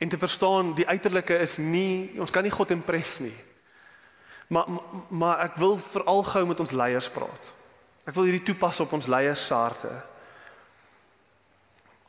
[0.00, 3.34] en te verstaan die uiterlike is nie ons kan nie God impres nie.
[4.48, 4.68] Maar
[5.08, 7.50] maar ek wil veral gou met ons leiers praat.
[8.08, 9.90] Ek wil hierdie toepas op ons leiers se harte.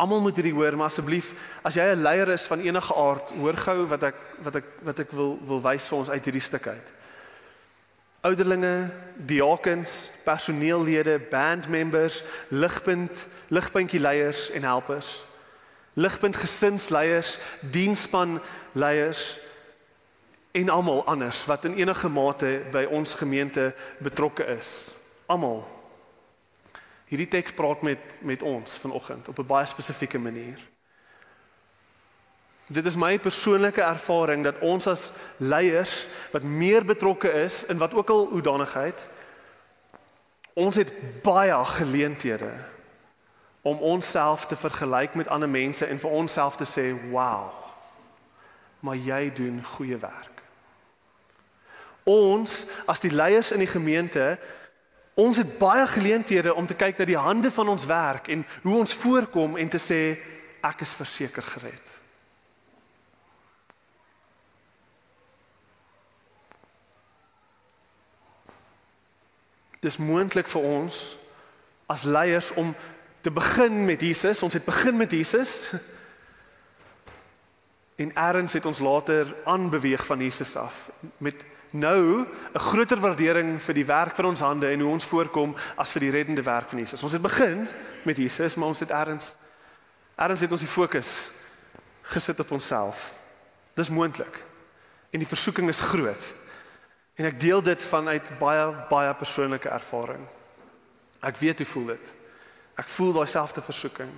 [0.01, 1.33] Almal moet hierdie hoor, maar asseblief
[1.67, 4.99] as jy 'n leier is van enige aard, hoor gou wat ek wat ek wat
[4.99, 6.87] ek wil wil wys vir ons uit hierdie stuk uit.
[8.21, 15.25] Ouderlinge, diakens, personeellede, bandmembers, ligpunt, ligpuntjie leiers en helpers
[15.93, 18.39] ligpunt gesinsleiers, dienspan
[18.71, 19.39] leiers
[20.51, 24.87] en almal anders wat in enige mate by ons gemeente betrokke is.
[25.25, 25.63] Almal.
[27.11, 30.59] Hierdie teks praat met met ons vanoggend op 'n baie spesifieke manier.
[32.67, 37.93] Dit is my persoonlike ervaring dat ons as leiers wat meer betrokke is in wat
[37.93, 38.95] ook al hoedanigheid
[40.53, 40.91] ons het
[41.23, 42.51] baie geleenthede
[43.61, 47.51] om onsself te vergelyk met ander mense en vir onsself te sê, "Wow.
[48.79, 50.41] Maar jy doen goeie werk."
[52.03, 54.39] Ons as die leiers in die gemeente,
[55.13, 58.77] ons het baie geleenthede om te kyk na die hande van ons werk en hoe
[58.77, 60.17] ons voorkom en te sê,
[60.61, 62.01] "Ek is verseker gered."
[69.81, 71.17] Dis moontlik vir ons
[71.85, 72.75] as leiers om
[73.21, 74.43] te begin met Jesus.
[74.43, 75.71] Ons het begin met Jesus.
[77.95, 81.35] En eers het ons later aanbeweeg van Jesus af met
[81.69, 85.91] nou 'n groter waardering vir die werk van ons hande en hoe ons voorkom as
[85.91, 87.03] vir die reddende werk van Jesus.
[87.03, 87.67] Ons het begin
[88.03, 89.35] met Jesus, maar ons het eers
[90.29, 91.31] eers het ons die fokus
[92.01, 93.13] gesit op onsself.
[93.73, 94.43] Dis moontlik.
[95.09, 96.33] En die versoeking is groot.
[97.15, 100.27] En ek deel dit vanuit baie baie persoonlike ervaring.
[101.19, 102.13] Ek weet hoe voel dit.
[102.75, 104.11] Ek voel daai selfde versoeking.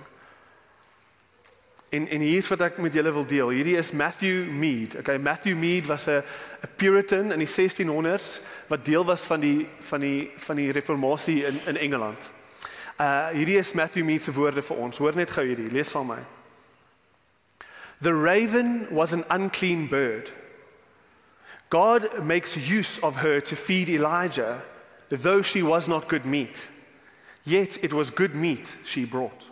[1.94, 3.48] En en hier's wat ek met julle wil deel.
[3.54, 4.96] Hierdie is Matthew Mead.
[4.98, 6.22] Okay, Matthew Mead was 'n
[6.62, 11.44] 'n Puritan in die 1600s wat deel was van die van die van die reformatie
[11.44, 12.30] in in Engeland.
[13.00, 14.98] Uh hierdie is Matthew Mead se woorde vir ons.
[14.98, 15.70] Hoor net gou hierdie.
[15.70, 16.22] Lees saam met my.
[18.00, 20.32] The raven was an unclean bird.
[21.68, 24.62] God makes use of her to feed Elijah,
[25.08, 26.68] though she was not good meat.
[27.44, 29.48] Yet it was good meat she brought.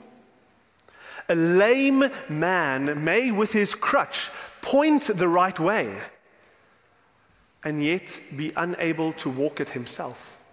[1.28, 5.94] A lame man may, with his crutch, point the right way
[7.64, 10.44] and yet be unable to walk it himself.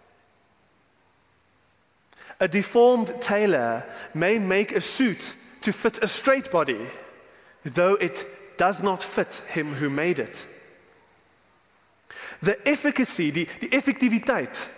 [2.39, 6.80] A deformed tailor may make a suit to fit a straight body,
[7.63, 8.25] though it
[8.58, 10.47] does not fit him who made it.
[12.41, 14.69] The efficacy, the, the effectiviteit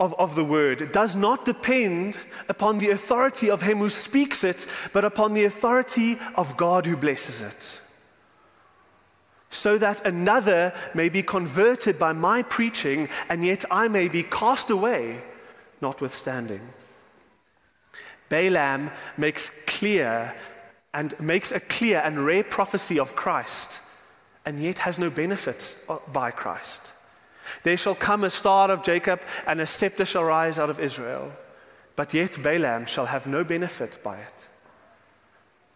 [0.00, 4.66] of, of the word does not depend upon the authority of him who speaks it,
[4.92, 7.82] but upon the authority of God who blesses it.
[9.50, 14.70] So that another may be converted by my preaching, and yet I may be cast
[14.70, 15.20] away,
[15.80, 16.60] notwithstanding.
[18.28, 20.34] Balaam makes clear
[20.92, 23.82] and makes a clear and rare prophecy of Christ,
[24.44, 26.92] and yet has no benefit uh, by Christ.
[27.62, 31.32] There shall come a star of Jacob, and a scepter shall rise out of Israel.
[31.96, 34.48] But yet Balaam shall have no benefit by it.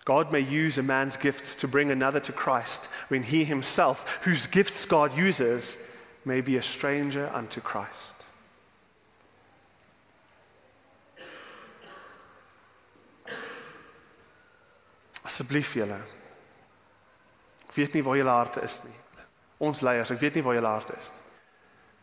[0.04, 4.46] God may use a man's gifts to bring another to Christ when he himself, whose
[4.46, 5.88] gifts God uses,
[6.24, 8.24] may be a stranger unto Christ.
[15.24, 16.00] Asseblief julle.
[17.68, 18.98] Ek weet nie waar julle harte is nie.
[19.62, 21.21] Ons leiers, ek weet nie waar julle harte is nie.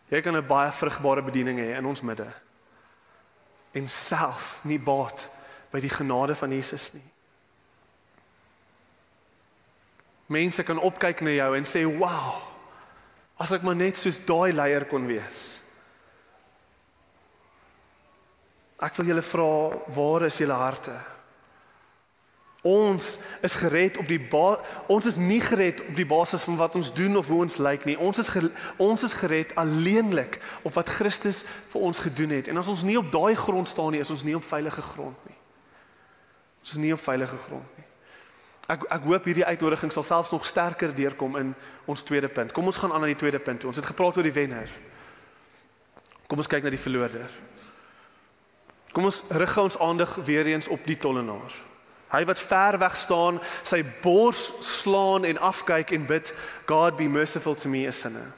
[0.10, 2.28] Jy kan 'n baie vrugbare bediening hê in ons midde.
[3.72, 5.28] En self nie baat
[5.72, 7.12] by die genade van Jesus nie.
[10.26, 12.42] Mense kan opkyk na jou en sê, "Wow,
[13.38, 15.64] as ek maar net soos daai leier kon wees."
[18.80, 21.19] Ek wil julle vra, waar is julle harte?
[22.62, 24.20] Ons is gered op die
[24.88, 27.86] ons is nie gered op die basis van wat ons doen of hoe ons lyk
[27.88, 27.96] nie.
[27.98, 28.30] Ons is
[28.78, 32.48] ons is gered alleenlik op wat Christus vir ons gedoen het.
[32.48, 35.16] En as ons nie op daai grond staan nie, is ons nie op veilige grond
[35.30, 35.38] nie.
[36.60, 37.86] Ons is nie op veilige grond nie.
[38.68, 41.56] Ek ek hoop hierdie uitnodiging sal selfs nog sterker deurkom in
[41.88, 42.52] ons tweede punt.
[42.52, 43.64] Kom ons gaan aan na die tweede punt.
[43.64, 44.68] Ons het gepraat oor die wenner.
[46.28, 47.32] Kom ons kyk na die verloorder.
[48.92, 51.69] Kom ons rig ons aandag weer eens op die tollenaar.
[52.10, 56.32] Hy wat ver weg staan, sy bors slaan en afkyk en bid,
[56.66, 58.32] God be merciful to me a sinner.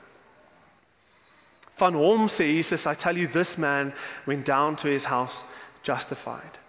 [1.79, 3.93] Van hom sê Jesus, I tell you this man
[4.27, 5.45] went down to his house
[5.87, 6.59] justified.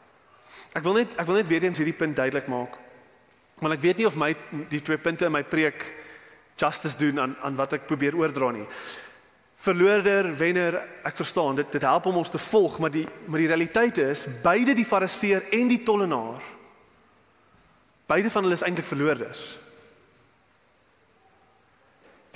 [0.73, 2.79] Ek wil net ek wil net weer eens hierdie punt duidelik maak.
[3.61, 4.31] Want ek weet nie of my
[4.71, 5.85] die twee punte in my preek
[6.57, 8.65] justice doen aan aan wat ek probeer oordra nie.
[9.63, 13.51] Verloorder, wenner, ek verstaan dit dit help om ons te volg, maar die maar die
[13.51, 16.41] realiteit is beide die fariseer en die tollenaar
[18.13, 19.43] Beide van hulle is eintlik verloorders.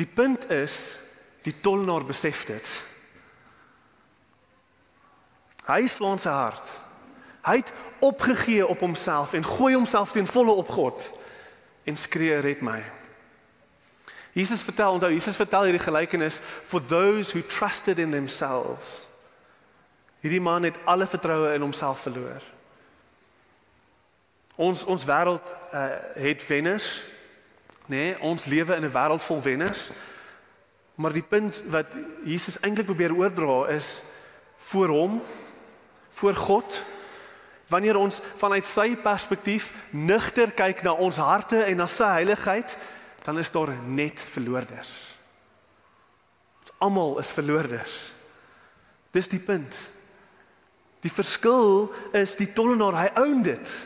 [0.00, 0.76] Die punt is
[1.44, 2.70] die tollenaar besef dit.
[5.66, 6.70] Hy slaan sy hart.
[7.44, 11.10] Hy het opgegee op homself en gooi homself teen volle op God
[11.84, 12.80] en skree red my.
[14.36, 19.06] Jesus vertel onthou Jesus vertel hierdie gelykenis for those who trusted in themselves.
[20.24, 22.55] Hierdie man het alle vertroue in homself verloor.
[24.56, 27.04] Ons ons wêreld uh, het wenners.
[27.86, 29.90] Nee, ons lewe in 'n wêreld vol wenners.
[30.96, 31.86] Maar die punt wat
[32.24, 34.04] Jesus eintlik probeer oordra is
[34.56, 35.22] voor hom,
[36.10, 36.84] voor God,
[37.66, 42.76] wanneer ons vanuit sy perspektief nugter kyk na ons harte en na sy heiligheid,
[43.22, 44.92] dan is daar net verloorders.
[46.62, 47.96] Ons almal is verloorders.
[49.10, 49.76] Dis die punt.
[51.04, 53.76] Die verskil is die tollenaar, hy own dit.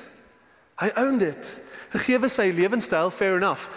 [0.80, 1.56] Hy own dit.
[1.92, 3.68] Gegeewe sy lewenstyl fair enough.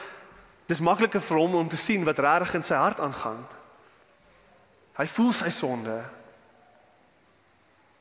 [0.69, 3.41] Dis makliker vir hom om te sien wat reg in sy hart aangaan.
[4.95, 5.97] Hy voel sy sonde.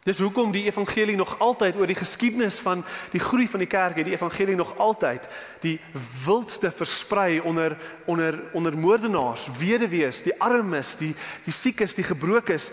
[0.02, 2.80] Dis hoekom die evangelie nog altyd oor die geskiedenis van
[3.12, 5.28] die groei van die kerk het die evangelie nog altyd
[5.62, 5.76] die
[6.24, 7.76] wildste versprei onder
[8.10, 11.14] onder onder moordenaars, weduwees, die armes, die
[11.46, 12.72] die siekes, die gebrokes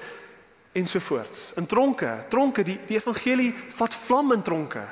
[0.73, 1.51] ensovoorts.
[1.61, 4.85] In tronke, tronke die die evangelie vat vlam in tronke.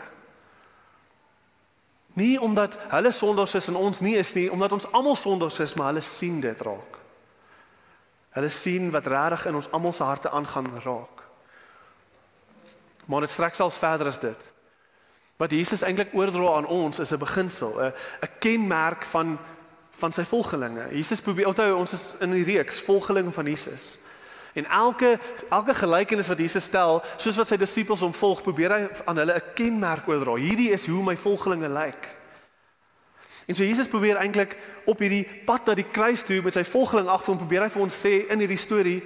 [2.18, 5.76] Nie omdat hulle sondaars is en ons nie is nie, omdat ons almal sondaars is,
[5.78, 6.98] maar hulle sien dit raak.
[8.38, 11.22] Hulle sien wat regtig in ons almal se harte aangaan raak.
[13.06, 14.48] Maar dit strek selfs verder as dit.
[15.38, 17.94] Wat Jesus eintlik oordra aan ons is 'n beginsel, 'n
[18.26, 19.38] 'n kenmerk van
[19.98, 20.88] van sy volgelinge.
[20.92, 23.98] Jesus probeer onthou ons is in die reeks volgelinge van Jesus.
[24.58, 28.80] En elke elke gelykenis wat Jesus stel, soos wat sy disippels hom volg, probeer hy
[29.06, 30.34] aan hulle 'n kenmerk oordra.
[30.36, 32.10] Hierdie is hoe my volgelinge lyk.
[33.48, 37.08] En so Jesus probeer eintlik op hierdie pad na die kruis toe met sy volgeling
[37.08, 39.04] agter hom probeer hy vir ons sê in hierdie storie,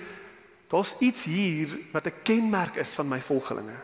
[0.71, 3.77] daar's iets hier wat 'n kenmerk is van my volgelinge.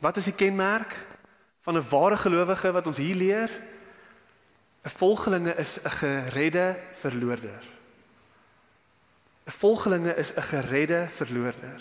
[0.00, 0.96] Wat is die kenmerk
[1.60, 3.50] van 'n ware gelowige wat ons hier leer?
[4.84, 7.71] 'n Volgelinge is 'n geredde verloorder.
[9.44, 11.80] 'n volgelinge is 'n geredde verloorder.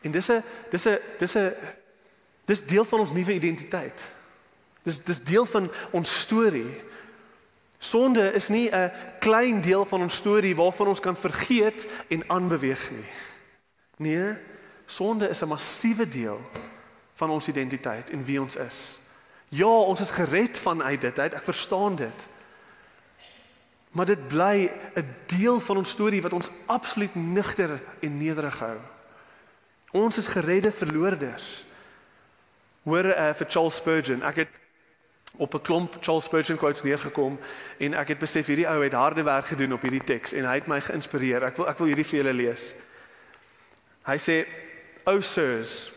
[0.00, 1.54] En dis 'n dis 'n dis 'n
[2.44, 4.08] dis deel van ons nuwe identiteit.
[4.82, 6.80] Dis dis deel van ons storie.
[7.78, 12.90] Sonde is nie 'n klein deel van ons storie waarvan ons kan vergeet en aanbeweeg
[12.90, 13.10] nie.
[13.96, 14.32] Nee,
[14.86, 16.40] sonde is 'n massiewe deel
[17.14, 18.98] van ons identiteit en wie ons is.
[19.48, 21.18] Ja, ons is gered vanuit dit.
[21.18, 22.26] Ek verstaan dit.
[23.90, 28.76] Maar dit bly 'n deel van ons storie wat ons absoluut nigter en nederig hou.
[29.90, 31.64] Ons is geredde verloorders.
[32.82, 34.48] Hoor uh, vir Charles Spurgeon, ek het
[35.36, 37.38] op 'n klomp Charles Spurgeon quotes neergekom
[37.78, 40.54] en ek het besef hierdie ou het harde werk gedoen op hierdie teks en hy
[40.54, 41.42] het my geïnspireer.
[41.42, 42.74] Ek wil ek wil hierdie vir julle lees.
[44.02, 44.46] Hy sê,
[45.04, 45.92] "O sirs,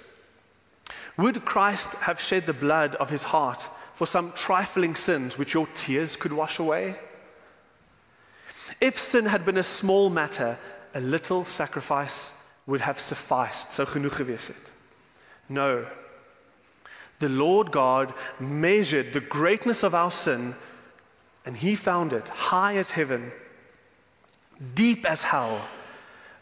[1.18, 3.62] Would Christ have shed the blood of his heart
[3.94, 6.96] for some trifling sins which your tears could wash away?
[8.82, 10.58] If sin had been a small matter,
[10.94, 13.72] a little sacrifice would have sufficed.
[13.72, 14.72] So genoeg gewees het.
[15.48, 15.86] No.
[17.20, 20.56] The Lord God measured the greatness of our sin
[21.46, 23.32] and he found it high as heaven,
[24.76, 25.62] deep as hell,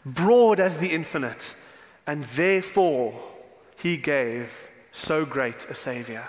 [0.04, 1.56] broad as the infinite,
[2.06, 3.14] and therefore
[3.78, 6.24] he gave so great a savior.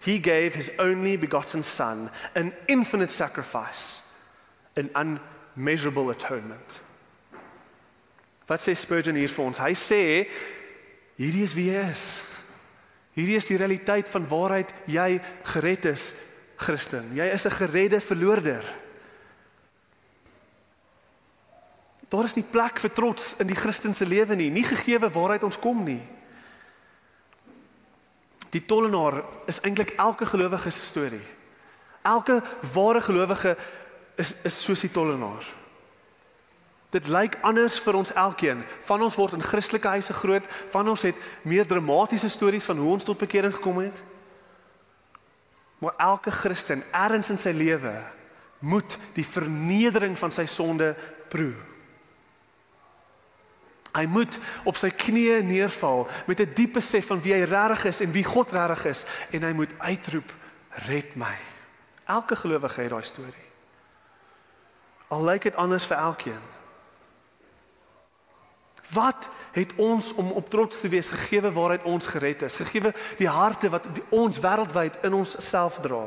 [0.00, 4.11] He gave his only begotten son, an infinite sacrifice,
[4.74, 6.80] an unmeasurable atonement.
[8.46, 9.60] Wat sê Spurgeon hier vir ons?
[9.62, 10.02] Hy sê
[11.16, 12.06] hierdie is wie hy is.
[13.16, 15.20] Hierdie is die realiteit van waaruit jy
[15.54, 16.14] gered is,
[16.62, 17.10] Christen.
[17.16, 18.64] Jy is 'n geredde verloorder.
[22.08, 25.58] Daar is nie plek vir trots in die Christelike lewe nie, nie gegee waaruit ons
[25.58, 26.02] kom nie.
[28.52, 31.26] Die tollenaar is eintlik elke gelowige se storie.
[32.02, 33.56] Elke ware gelowige
[34.16, 35.44] is is soos die tollenaar.
[36.92, 38.60] Dit lyk anders vir ons elkeen.
[38.84, 41.16] Van ons word in Christelike huise groot, van ons het
[41.48, 44.02] meer dramatiese stories van hoe ons tot bekering gekom het.
[45.80, 47.94] Maar elke Christen ergens in sy lewe
[48.62, 50.92] moet die vernedering van sy sonde
[51.32, 51.54] proe.
[53.92, 58.00] Hy moet op sy knieë neerval met 'n diep besef van wie hy regtig is
[58.00, 60.32] en wie God regtig is en hy moet uitroep:
[60.88, 61.36] "Red my."
[62.06, 63.41] Elke gelowige het daai storie.
[65.12, 66.40] Al lyk dit anders vir elkeen.
[68.92, 72.56] Wat het ons om op trots te wees gegee waaruit ons gered is?
[72.56, 76.06] Gegee die harte wat die, ons wêreldwyd in ons self dra.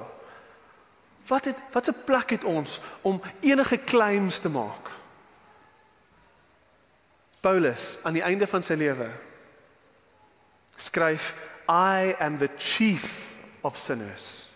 [1.30, 4.90] Wat het wat 'n plek het ons om enige claims te maak?
[7.42, 9.10] Paulus aan die einde van sy lewe
[10.76, 11.36] skryf
[11.70, 13.30] I am the chief
[13.62, 14.50] of sinners.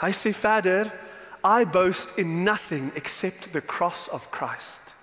[0.00, 0.92] Hy sê verder
[1.44, 4.94] I boast in nothing except the cross of Christ.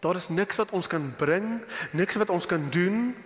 [0.00, 1.60] Daar is niks wat ons kan bring,
[1.92, 3.16] niks wat ons kan doen,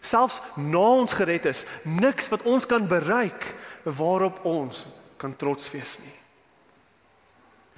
[0.00, 5.98] selfs na ons gered is, niks wat ons kan bereik waarop ons kan trots wees
[6.02, 6.16] nie.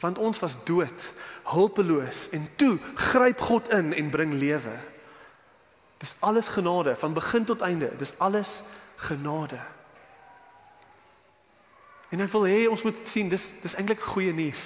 [0.01, 1.11] Want ons was dood,
[1.53, 4.77] hulpeloos en toe gryp God in en bring lewe.
[6.01, 8.63] Dis alles genade van begin tot einde, dis alles
[8.97, 9.61] genade.
[12.11, 14.65] En ek wil hê ons moet sien dis dis eintlik goeie nuus.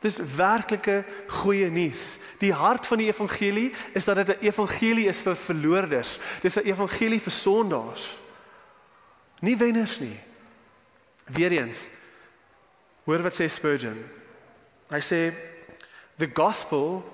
[0.00, 2.18] Dis werklike goeie nuus.
[2.40, 6.18] Die hart van die evangelie is dat dit 'n evangelie is vir verloorders.
[6.42, 8.18] Dis 'n evangelie vir sondaars.
[9.40, 10.18] Nie wenners nie.
[11.26, 11.88] Weereens.
[13.04, 14.04] Hoor wat sê Spurgeon.
[14.88, 15.32] Hy sê
[16.16, 17.04] the gospel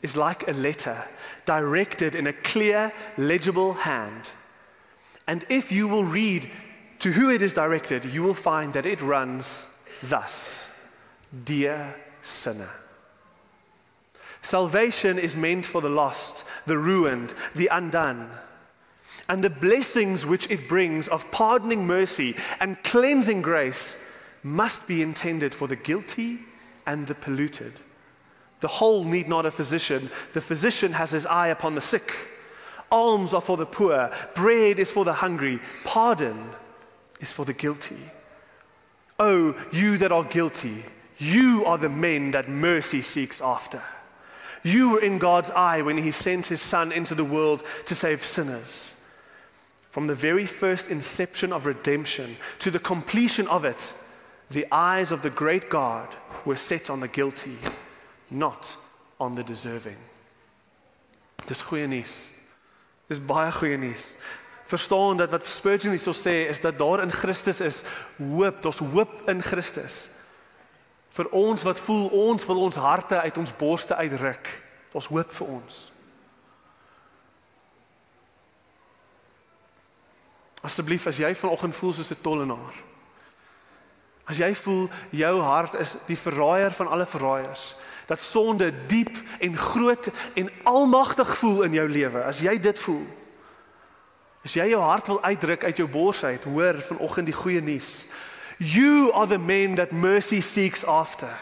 [0.00, 1.06] is like a letter
[1.44, 4.32] directed in a clear legible hand.
[5.26, 6.48] And if you will read
[7.04, 10.74] to who it is directed, you will find that it runs thus.
[11.44, 12.70] Dear sinner.
[14.40, 18.30] Salvation is meant for the lost, the ruined, the undone.
[19.28, 24.10] And the blessings which it brings of pardoning mercy and cleansing grace
[24.42, 26.38] must be intended for the guilty
[26.86, 27.74] and the polluted.
[28.60, 32.14] The whole need not a physician, the physician has his eye upon the sick.
[32.90, 36.42] Alms are for the poor, bread is for the hungry, pardon
[37.24, 37.96] is for the guilty.
[39.18, 40.84] Oh, you that are guilty,
[41.18, 43.80] You are the men that mercy seeks after.
[44.62, 48.22] You were in God's eye when He sent His Son into the world to save
[48.22, 48.94] sinners.
[49.90, 53.94] From the very first inception of redemption to the completion of it,
[54.50, 56.08] the eyes of the great God
[56.44, 57.56] were set on the guilty,
[58.30, 58.76] not
[59.20, 59.96] on the deserving.
[61.46, 62.38] Dis goeie nuus.
[63.08, 64.16] Dis baie goeie nuus.
[64.66, 67.84] Verstaan dat wat Spurgeon hierso sê is dat daar in Christus is
[68.16, 70.08] hoop, daar's hoop in Christus
[71.14, 74.48] vir ons wat voel ons wil ons harte uit ons borste uitruk.
[74.94, 75.76] Ons hoop vir ons.
[80.64, 82.74] Asseblief as jy vanoggend voel soos 'n tollenaar.
[84.24, 87.74] As jy voel jou hart is die verraaier van alle verraaiers,
[88.06, 93.06] dat sonde diep en groot en almagtig voel in jou lewe, as jy dit voel.
[94.44, 98.08] As jy jou hart wil uitdruk uit jou bors uit, hoor vanoggend die goeie nuus.
[98.60, 101.32] You are the men that mercy seeks after.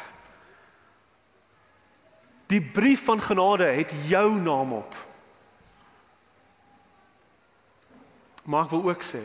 [2.47, 4.95] Die brief van genade het jou naam op.
[8.43, 9.23] Maar ek wil ook sê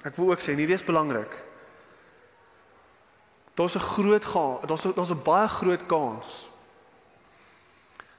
[0.00, 1.32] ek wil ook sê nie dis belangrik.
[3.54, 4.24] Daar's 'n groot
[4.66, 6.48] daar's daar's 'n baie groot kans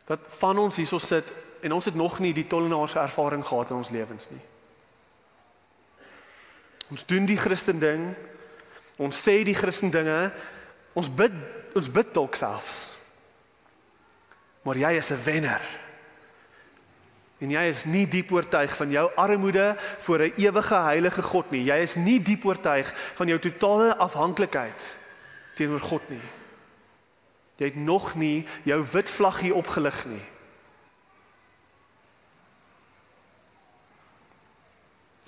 [0.06, 3.76] dat van ons hierso sit en ons het nog nie die tollenaarse ervaring gehad in
[3.76, 4.42] ons lewens nie.
[6.92, 8.10] Ons doen die Christen ding.
[9.00, 10.32] Ons sê die Christen dinge.
[10.94, 11.36] Ons bid
[11.72, 12.98] ons bid dalk selfs.
[14.68, 15.62] Maar jy is 'n wenner.
[17.40, 21.64] En jy is nie diep oortuig van jou armoede voor 'n ewige heilige God nie.
[21.64, 24.98] Jy is nie diep oortuig van jou totale afhanklikheid
[25.56, 26.28] teenoor God nie.
[27.56, 30.26] Jy het nog nie jou wit vlaggie opgelig nie.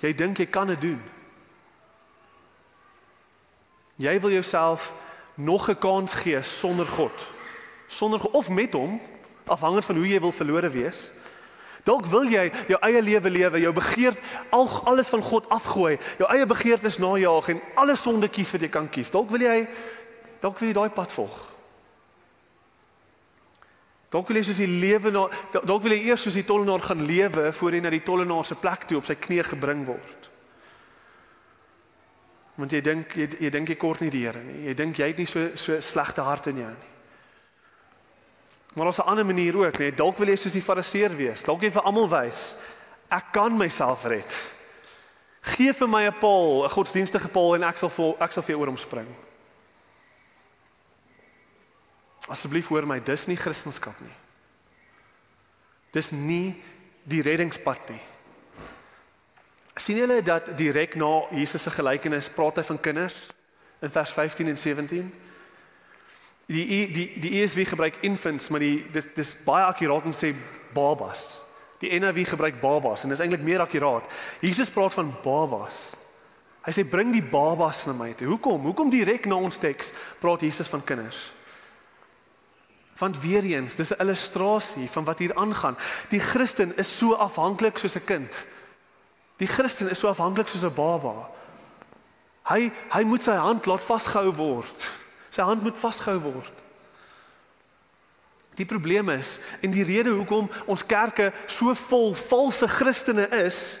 [0.04, 1.00] Jy dink jy kan dit doen.
[3.96, 4.92] Jy wil jouself
[5.34, 7.12] nog 'n kans gee sonder God.
[7.86, 9.00] Sonder of met hom,
[9.44, 11.12] afhangend van hoe jy wil verlore wees.
[11.84, 14.18] Dalk wil jy jou eie lewe lewe, jou begeerd
[14.50, 18.68] al alles van God afgooi, jou eie begeertes najag en alle sonde kies wat jy
[18.68, 19.10] kan kies.
[19.10, 19.68] Dalk wil jy
[20.40, 21.53] dalk wil jy daai pad volg.
[24.14, 25.24] Dalk wil jy soos die lewe na
[25.66, 28.54] dalk wil jy eers soos die tollenaar gaan lewe voor jy na die tollenaar se
[28.60, 30.28] plek toe op sy knie gebring word.
[32.54, 34.68] Want jy dink jy, jy dink jy kort nie die Here nie.
[34.68, 36.92] Jy dink jy het nie so so slegte hart in jou nie.
[38.74, 41.42] Maar ons 'n ander manier ook, nee, dalk wil jy soos die fariseer wees.
[41.42, 42.56] Dalk jy vir almal wys
[43.10, 44.30] ek kan myself red.
[45.42, 48.54] Geef vir my 'n paal, 'n godsdienstige paal en ek sal vol, ek sal vir
[48.54, 49.06] jou oor hom spring.
[52.32, 54.18] Asseblief hoor my, dis nie Christendom nie.
[55.92, 56.54] Dis nie
[57.04, 58.02] die reddingspad nie
[59.84, 63.16] sien julle dat direk na Jesus se gelykenis praat hy van kinders
[63.82, 65.08] in vers 15 en 17.
[66.46, 70.34] Die die die ESV gebruik infants, maar die dis dis baie akkuraat om sê
[70.76, 71.42] babas.
[71.82, 74.08] Die NIV gebruik babas en dis eintlik meer akkuraat.
[74.40, 75.92] Jesus praat van babas.
[76.64, 78.28] Hy sê bring die babas na my toe.
[78.30, 78.62] Hoekom?
[78.64, 81.26] Hoekom direk na ons teks praat Jesus van kinders?
[82.98, 85.76] Want weer eens, dis 'n illustrasie van wat hier aangaan.
[86.08, 88.46] Die Christen is so afhanklik soos 'n kind.
[89.36, 91.30] Die Christen is so afhanklik soos 'n baba.
[92.42, 94.90] Hy hy moet sy hand laat vasgehou word.
[95.28, 96.52] Sy hand moet vasgehou word.
[98.54, 103.80] Die probleem is en die rede hoekom ons kerke so vol valse Christene is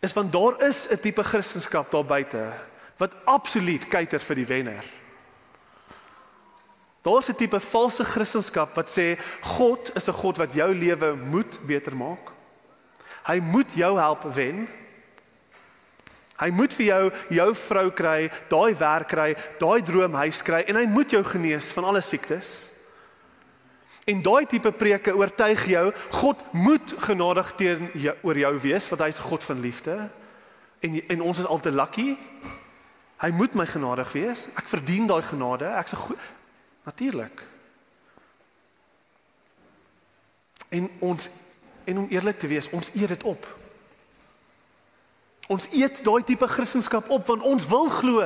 [0.00, 2.52] is want daar is 'n tipe Christendom daar buite
[2.96, 4.84] wat absoluut kyker vir die wenner.
[7.04, 11.66] Daar's 'n tipe valse Christendom wat sê God is 'n God wat jou lewe moet
[11.66, 12.32] beter maak.
[13.24, 14.68] Hy moet jou help wen.
[16.36, 20.86] Hy moet vir jou jou vrou kry, daai werk kry, daai droomhuis kry en hy
[20.86, 22.70] moet jou genees van alle siektes.
[24.04, 29.02] En daai tipe preke oortuig jou God moet genadig teen jou, oor jou wees want
[29.02, 30.10] hy's 'n God van liefde.
[30.80, 32.16] En en ons is al te lucky.
[33.16, 34.48] Hy moet my genadig wees.
[34.56, 35.64] Ek verdien daai genade.
[35.64, 36.16] Ek's 'n
[36.84, 37.42] natuurlik.
[40.68, 41.30] En ons
[41.84, 43.46] En om eerlik te wees, ons eet dit op.
[45.46, 48.24] Ons eet daai tipe Christendom op want ons wil glo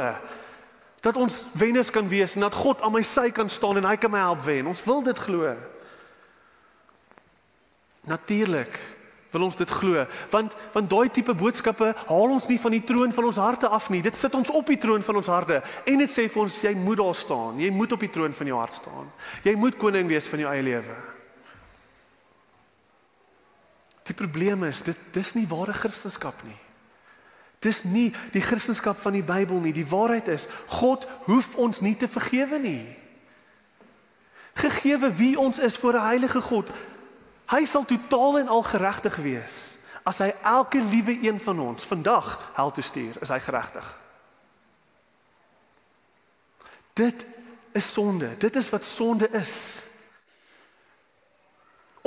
[1.02, 3.96] dat ons wenners kan wees en dat God aan my sy kan staan en hy
[3.98, 4.70] kan my help wen.
[4.70, 5.50] Ons wil dit glo.
[8.06, 8.78] Natuurlik
[9.30, 13.12] wil ons dit glo want want daai tipe boodskappe haal ons nie van die troon
[13.12, 14.02] van ons harte af nie.
[14.02, 16.74] Dit sit ons op die troon van ons harte en dit sê vir ons jy
[16.78, 17.60] moet daar staan.
[17.60, 19.12] Jy moet op die troon van jou hart staan.
[19.44, 20.96] Jy moet koning wees van jou eie lewe.
[24.08, 26.62] Die probleem is dit dis nie ware Christendom nie.
[27.64, 29.74] Dis nie die Christendom van die Bybel nie.
[29.76, 30.48] Die waarheid is
[30.80, 32.84] God hoef ons nie te vergewe nie.
[34.58, 36.70] Gegeewe wie ons is voor 'n heilige God.
[37.48, 39.78] Hy sal totaal en al geregtig wees.
[40.04, 43.86] As hy elke liewe een van ons vandag hel toe stuur, is hy geregtig.
[46.92, 47.24] Dit
[47.72, 48.30] is sonde.
[48.38, 49.54] Dit is wat sonde is.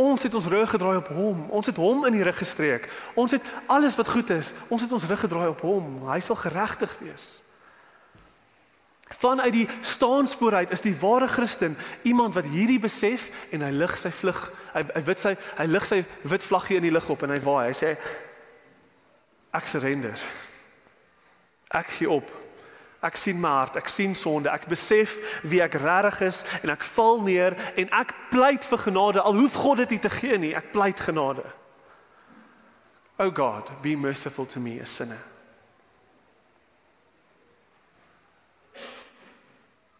[0.02, 1.46] Ons het ons rug gedraai op hom.
[1.50, 2.88] Ons het hom in die rug gestreek.
[3.14, 6.08] Ons het alles wat goed is, ons het ons rug gedraai op hom.
[6.10, 7.42] Hy sal geregtig wees.
[9.20, 13.96] Vanuit die staanspoor uit is die ware Christen iemand wat hierdie besef en hy lig
[14.00, 14.40] sy vlug.
[14.72, 17.40] Hy hy wit sy hy lig sy wit vlaggie in die lug op en hy
[17.44, 17.66] waai.
[17.72, 17.96] Hy sê
[19.52, 20.24] ek surrender.
[21.76, 22.30] Ek gee op.
[23.02, 25.16] Ek sien my hart, ek sien sonde, ek besef
[25.50, 29.58] wie ek regtig is en ek val neer en ek pleit vir genade al hoef
[29.58, 31.42] God dit nie te gee nie, ek pleit genade.
[33.18, 35.31] Oh God, be merciful to me a sinner.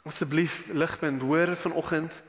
[0.04, 2.22] Asseblief ligpunt hoor vanoggend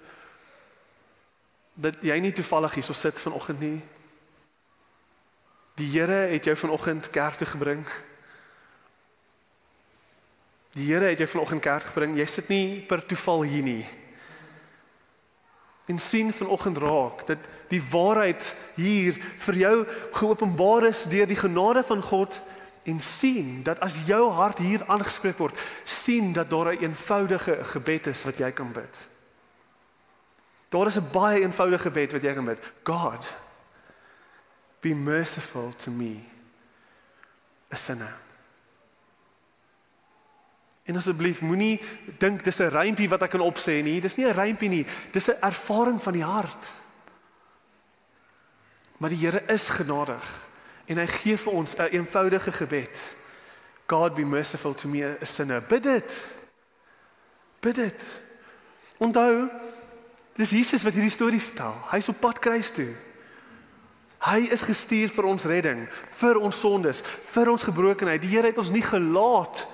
[1.75, 3.81] dat jy nie toevallig hier so sit vanoggend nie.
[5.81, 7.87] Die Here het jou vanoggend kerk toe gebring.
[10.77, 12.17] Die Here het jou vanoggend kerk gebring.
[12.17, 13.87] Jy sit nie per toeval hier nie.
[15.89, 17.39] En sien vanoggend raak dat
[17.73, 19.77] die waarheid hier vir jou
[20.13, 22.41] geopenbaar is deur die genade van God
[22.83, 28.07] en sien dat as jou hart hier aangespreek word, sien dat daar 'n eenvoudige gebed
[28.07, 28.97] is wat jy kan bid.
[30.69, 32.73] Daar is 'n baie eenvoudige gebed wat jy kan bid.
[32.83, 33.35] God,
[34.81, 36.17] be merciful to me,
[37.73, 38.21] a sinner.
[40.83, 41.81] En asseblief moenie
[42.19, 44.01] dink dis 'n rympie wat ek kan opsê nie.
[44.01, 44.87] Dis nie 'n rympie nie.
[45.13, 46.71] Dis 'n ervaring van die hart.
[48.97, 50.51] Maar die Here is genadig
[50.87, 52.99] en hy gee vir ons 'n eenvoudige gebed.
[53.87, 55.63] God be merciful to me a sinner.
[55.63, 56.27] Bid dit.
[57.61, 58.05] Bid dit.
[58.99, 59.49] Onthou,
[60.35, 61.75] dis Jesus wat hierdie storie vertel.
[61.91, 62.95] Hy's op pad kruis toe.
[64.23, 65.89] Hy is gestuur vir ons redding,
[66.21, 67.03] vir ons sondes,
[67.33, 68.23] vir ons gebrokenheid.
[68.23, 69.67] Die Here het ons nie gelaat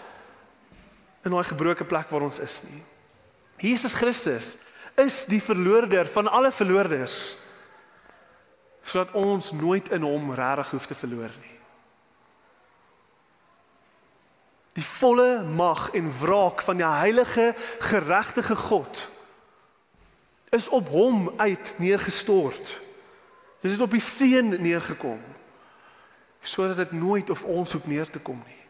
[1.25, 2.81] in daai gebroke plek waar ons is nie.
[3.61, 4.57] Jesus Christus
[4.99, 7.37] is die verloorder van alle verloorders
[8.89, 11.57] sodat ons nooit in hom regtig hoef te verloor nie.
[14.79, 19.09] Die volle mag en wraak van die heilige geregtige God
[20.55, 22.81] is op hom uit neergestort.
[23.61, 25.21] Dit het op die seun neergekom
[26.49, 28.63] sodat dit nooit op ons hoef neer te kom nie.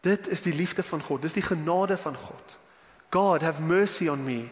[0.00, 2.54] Dit is die liefde van God, dis die genade van God.
[3.12, 4.46] God have mercy on me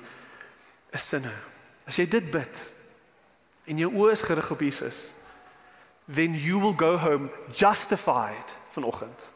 [0.93, 1.39] a sinner.
[1.87, 2.61] As jy dit bid,
[3.67, 5.13] en jou oë is gerig op Jesus,
[6.07, 9.31] then you will go home justified vanoggend.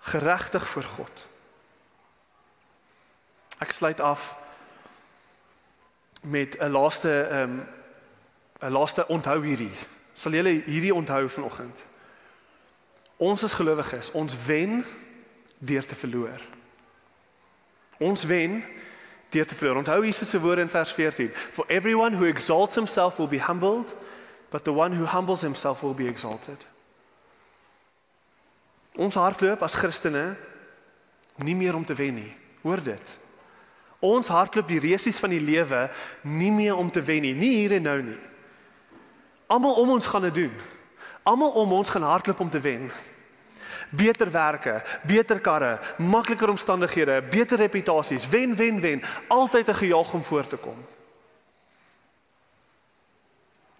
[0.00, 1.26] Geregtig voor God.
[3.58, 4.36] Ek sluit af
[6.20, 7.68] met 'n laaste ehm um,
[8.60, 9.72] 'n laaste onthou hierdie.
[10.12, 11.84] Sal julle hierdie onthou vanoggend?
[13.16, 14.84] Ons as gelowiges, ons wen
[15.58, 16.40] deur te verloor.
[17.98, 18.64] Ons wen
[19.28, 19.76] deur te verloor.
[19.76, 21.30] Onthou Jesus se woorde in vers 14.
[21.34, 23.94] For everyone who exalts himself will be humbled,
[24.48, 26.66] but the one who humbles himself will be exalted.
[28.98, 30.36] Ons hardloop as Christene
[31.36, 32.32] nie meer om te wen nie.
[32.62, 33.18] Hoor dit.
[33.98, 35.88] Ons hardloop die resies van die lewe
[36.22, 38.18] nie meer om te wen nie, nie hier en nou nie.
[39.48, 40.58] Almal om ons gaan dit doen.
[41.22, 42.88] Almal om ons gaan hardloop om te wen
[43.90, 50.22] beter werke, beter karre, makliker omstandighede, beter reputasies, wen wen wen, altyd 'n gejaag om
[50.22, 50.86] voor te kom.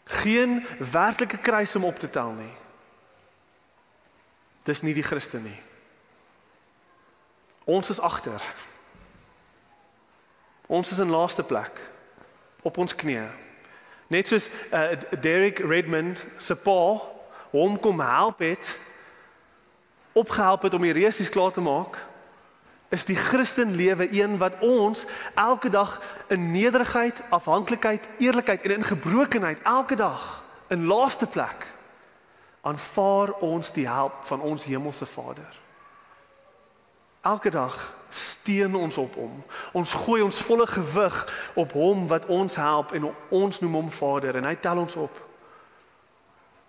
[0.05, 2.53] Geen werklike kruis om op te tel nie.
[4.63, 5.61] Dis nie die Christen nie.
[7.65, 8.43] Ons is agter.
[10.67, 11.81] Ons is in laaste plek
[12.63, 13.29] op ons knieë.
[14.09, 17.01] Net soos uh, Derek Redmond se pa
[17.51, 18.79] hom kom help het
[20.13, 21.99] opgehelp het om die resies klaar te maak,
[22.89, 25.05] is die Christen lewe een wat ons
[25.35, 31.67] elke dag in nederigheid, afhanklikheid, eerlikheid en in gebrokenheid elke dag in laaste plek
[32.61, 35.61] aanvaar ons die hulp van ons hemelse Vader.
[37.21, 39.45] Elke dag steun ons op hom.
[39.73, 41.17] Ons gooi ons volle gewig
[41.55, 45.28] op hom wat ons help en ons noem hom Vader en hy tel ons op.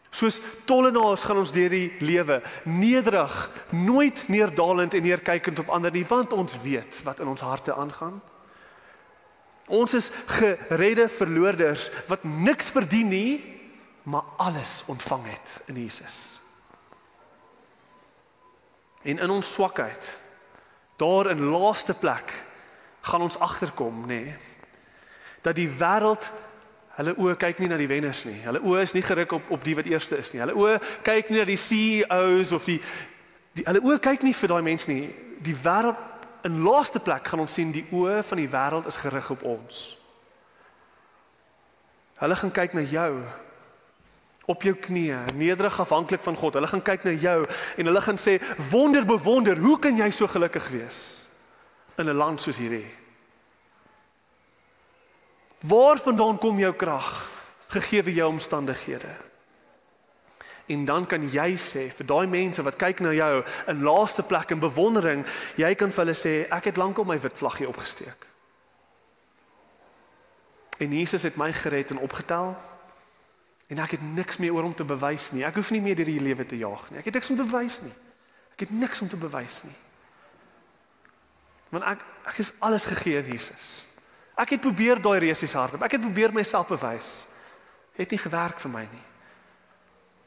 [0.09, 3.35] Soos tollenaars gaan ons deur die lewe nederig,
[3.69, 8.17] nooit neerdalend en neerkykend op ander nie, want ons weet wat in ons harte aangaan.
[9.69, 13.33] Ons is geredde verloorders wat niks verdien nie,
[14.09, 16.39] maar alles ontvang het in Jesus.
[19.05, 20.17] En in ons swakheid,
[20.97, 22.33] daar in laaste plek,
[23.01, 24.37] gaan ons agterkom, nê, nee,
[25.41, 26.25] dat die wêreld
[26.99, 28.35] Hulle oë kyk nie na die wenners nie.
[28.43, 30.41] Hulle oë is nie geruk op op die wat eerste is nie.
[30.43, 32.75] Hulle oë kyk nie na die CEOs of die,
[33.55, 35.05] die hulle oë kyk nie vir daai mense nie.
[35.39, 36.01] Die wêreld
[36.43, 39.85] in laaste plek gaan ons sien die oë van die wêreld is gerig op ons.
[42.19, 43.13] Hulle gaan kyk na jou
[44.49, 46.57] op jou knieë, nederig afhanklik van God.
[46.57, 48.39] Hulle gaan kyk na jou en hulle gaan sê
[48.73, 51.01] wonder bewonder, hoe kan jy so gelukkig wees
[51.95, 52.98] in 'n land soos hierdie?
[55.59, 57.29] Waarvandaan kom jou krag
[57.67, 59.11] gegee jou omstandighede?
[60.69, 64.51] En dan kan jy sê vir daai mense wat kyk na jou in laaste plek
[64.53, 65.25] in bewondering,
[65.57, 68.27] jy kan vir hulle sê ek het lankal my wit vlaggie opgesteek.
[70.79, 72.53] En Jesus het my gered en opgetel.
[73.67, 75.43] En ek het niks meer oor om te bewys nie.
[75.45, 77.01] Ek hoef nie meer deur die lewe te jaag nie.
[77.01, 77.93] Ek het niks om te bewys nie.
[78.53, 79.75] Ek het niks om te bewys nie.
[81.73, 83.88] Want ek ek is alles gegee aan Jesus.
[84.39, 85.83] Ek het probeer daai resies hardop.
[85.83, 87.27] Ek het probeer myself bewys.
[87.99, 89.05] Het nie gewerk vir my nie.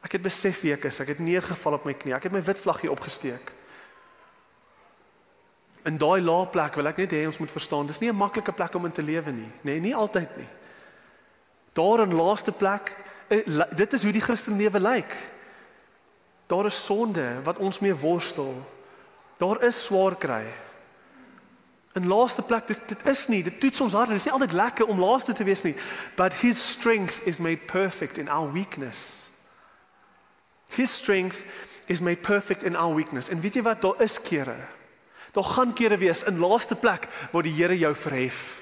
[0.05, 0.99] Ek het besef wie ek is.
[1.01, 2.13] Ek het neergeval op my knie.
[2.13, 3.51] Ek het my wit vlaggie opgesteek.
[5.89, 8.53] In daai lae plek wil ek net hê ons moet verstaan, dis nie 'n maklike
[8.55, 10.47] plek om in te lewe nie, nê, nee, nie altyd nie.
[11.73, 12.95] Daar in laaste plek,
[13.27, 13.43] eh,
[13.75, 15.17] dit is hoe die Christelike lewe lyk.
[16.47, 18.53] Daar is sonde wat ons mee worstel.
[19.37, 20.45] Daar is swaar kry.
[21.93, 24.09] In laaste plek dit dit is nie dit toets ons hart.
[24.09, 25.75] Dit is nie altyd lekker om laaste te wees nie.
[26.15, 29.29] But his strength is made perfect in our weakness.
[30.73, 31.43] His strength
[31.85, 33.29] is made perfect in our weakness.
[33.29, 34.57] En weet jy wat daar is kere.
[35.33, 38.61] Daar gaan kere wees in laaste plek waar die Here jou verhef.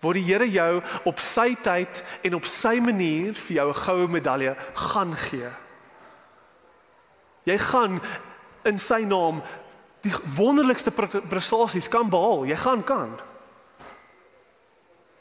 [0.00, 4.08] Waar die Here jou op sy tyd en op sy manier vir jou 'n goue
[4.08, 5.48] medalje gaan gee.
[7.44, 8.00] Jy gaan
[8.64, 9.42] in sy naam
[10.02, 10.90] die wonderlikste
[11.30, 12.44] prestasies kan behaal.
[12.50, 13.14] Jy gaan kan.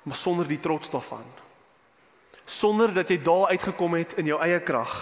[0.04, 1.26] Maar sonder die trots daarvan.
[2.46, 4.94] Sonder dat jy daar uitgekom het in jou eie krag.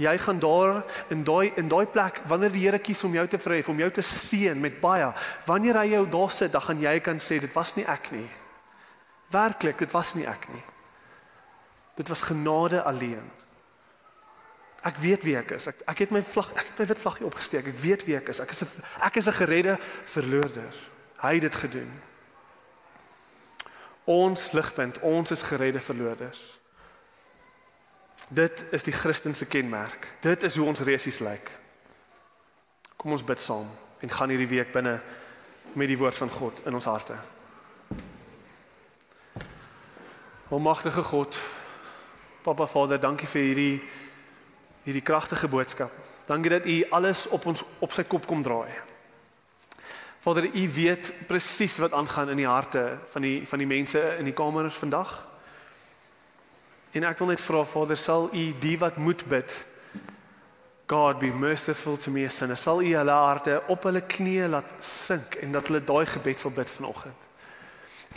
[0.00, 0.80] Jy gaan daar
[1.12, 3.90] in daai in daai plek wanneer die Here kies om jou te verhef, om jou
[3.92, 5.10] te seën met baie.
[5.44, 8.28] Wanneer hy jou daar sit, dan gaan jy kan sê dit was nie ek nie.
[9.30, 10.64] Werklik, dit was nie ek nie.
[12.00, 13.28] Dit was genade alleen.
[14.82, 15.66] Ek weet wie ek is.
[15.68, 17.66] Ek ek het my vlag, ek het my wit vlaggie opgesteek.
[17.68, 18.40] Ek weet wie ek is.
[18.40, 18.68] Ek is 'n
[19.04, 20.74] ek is 'n geredde verloorder.
[21.20, 21.90] Hy het dit gedoen.
[24.04, 26.58] Ons ligpunt, ons is geredde verloorders.
[28.28, 30.06] Dit is die Christelike kenmerk.
[30.20, 31.50] Dit is hoe ons resies lyk.
[32.96, 33.68] Kom ons bid saam
[34.00, 35.00] en gaan hierdie week binne
[35.72, 37.14] met die woord van God in ons harte.
[40.50, 41.38] Almagtige God,
[42.42, 43.82] Papa Vader, dankie vir hierdie
[44.84, 45.92] hierdie kragtige boodskap.
[46.26, 48.70] Dankie dat U alles op ons op sy kop kom draai.
[50.20, 54.28] Vader, U weet presies wat aangaan in die harte van die van die mense in
[54.28, 55.14] die kamers vandag.
[56.92, 59.56] En ek wil net vra Vader, sal U die wat moet bid
[60.90, 62.56] God be merciful to me sinner.
[62.58, 66.50] Sal U hulle harte op hulle knieë laat sink en dat hulle daai gebed sal
[66.50, 67.28] bid vanoggend.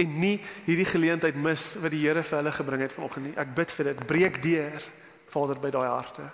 [0.01, 3.35] En nie hierdie geleentheid mis wat die Here vir hulle gebring het vanoggend nie.
[3.37, 4.05] Ek bid vir dit.
[4.09, 4.87] Breek deur
[5.33, 6.25] Vader by daai harte.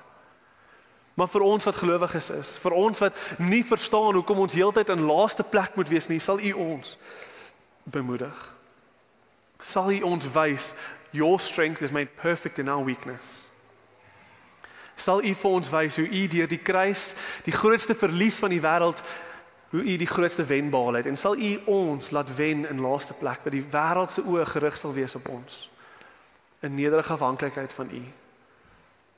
[1.20, 5.04] Maar vir ons wat gelowiges is, vir ons wat nie verstaan hoekom ons heeltyd in
[5.04, 6.96] laaste plek moet wees nie, sal U ons
[7.84, 8.38] bemoedig.
[9.60, 10.74] Sal U ons wys
[11.12, 13.50] your strength is made perfect in our weakness.
[14.96, 17.10] Sal U vir ons wys hoe U deur die kruis
[17.44, 19.04] die grootste verlies van die wêreld
[19.74, 23.18] hoe U die grootste wen behaal het en sal U ons laat wen in laaste
[23.20, 25.66] plek dat die wêreld se oë gerig sal wees op ons
[26.64, 28.04] in nederige afhanklikheid van U.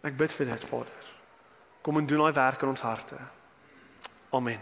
[0.10, 1.01] Ek bid vir dit, Vader.
[1.82, 3.16] Kom en doen daai werk in ons harte.
[4.30, 4.60] Amen.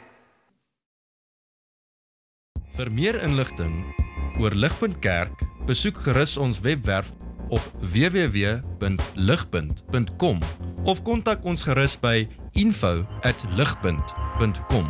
[2.80, 3.86] Vir meer inligting
[4.40, 5.36] oor Ligpunt Kerk,
[5.68, 7.12] besoek gerus ons webwerf
[7.50, 10.40] op www.ligpunt.com
[10.88, 14.88] of kontak ons gerus by info@ligpunt.com.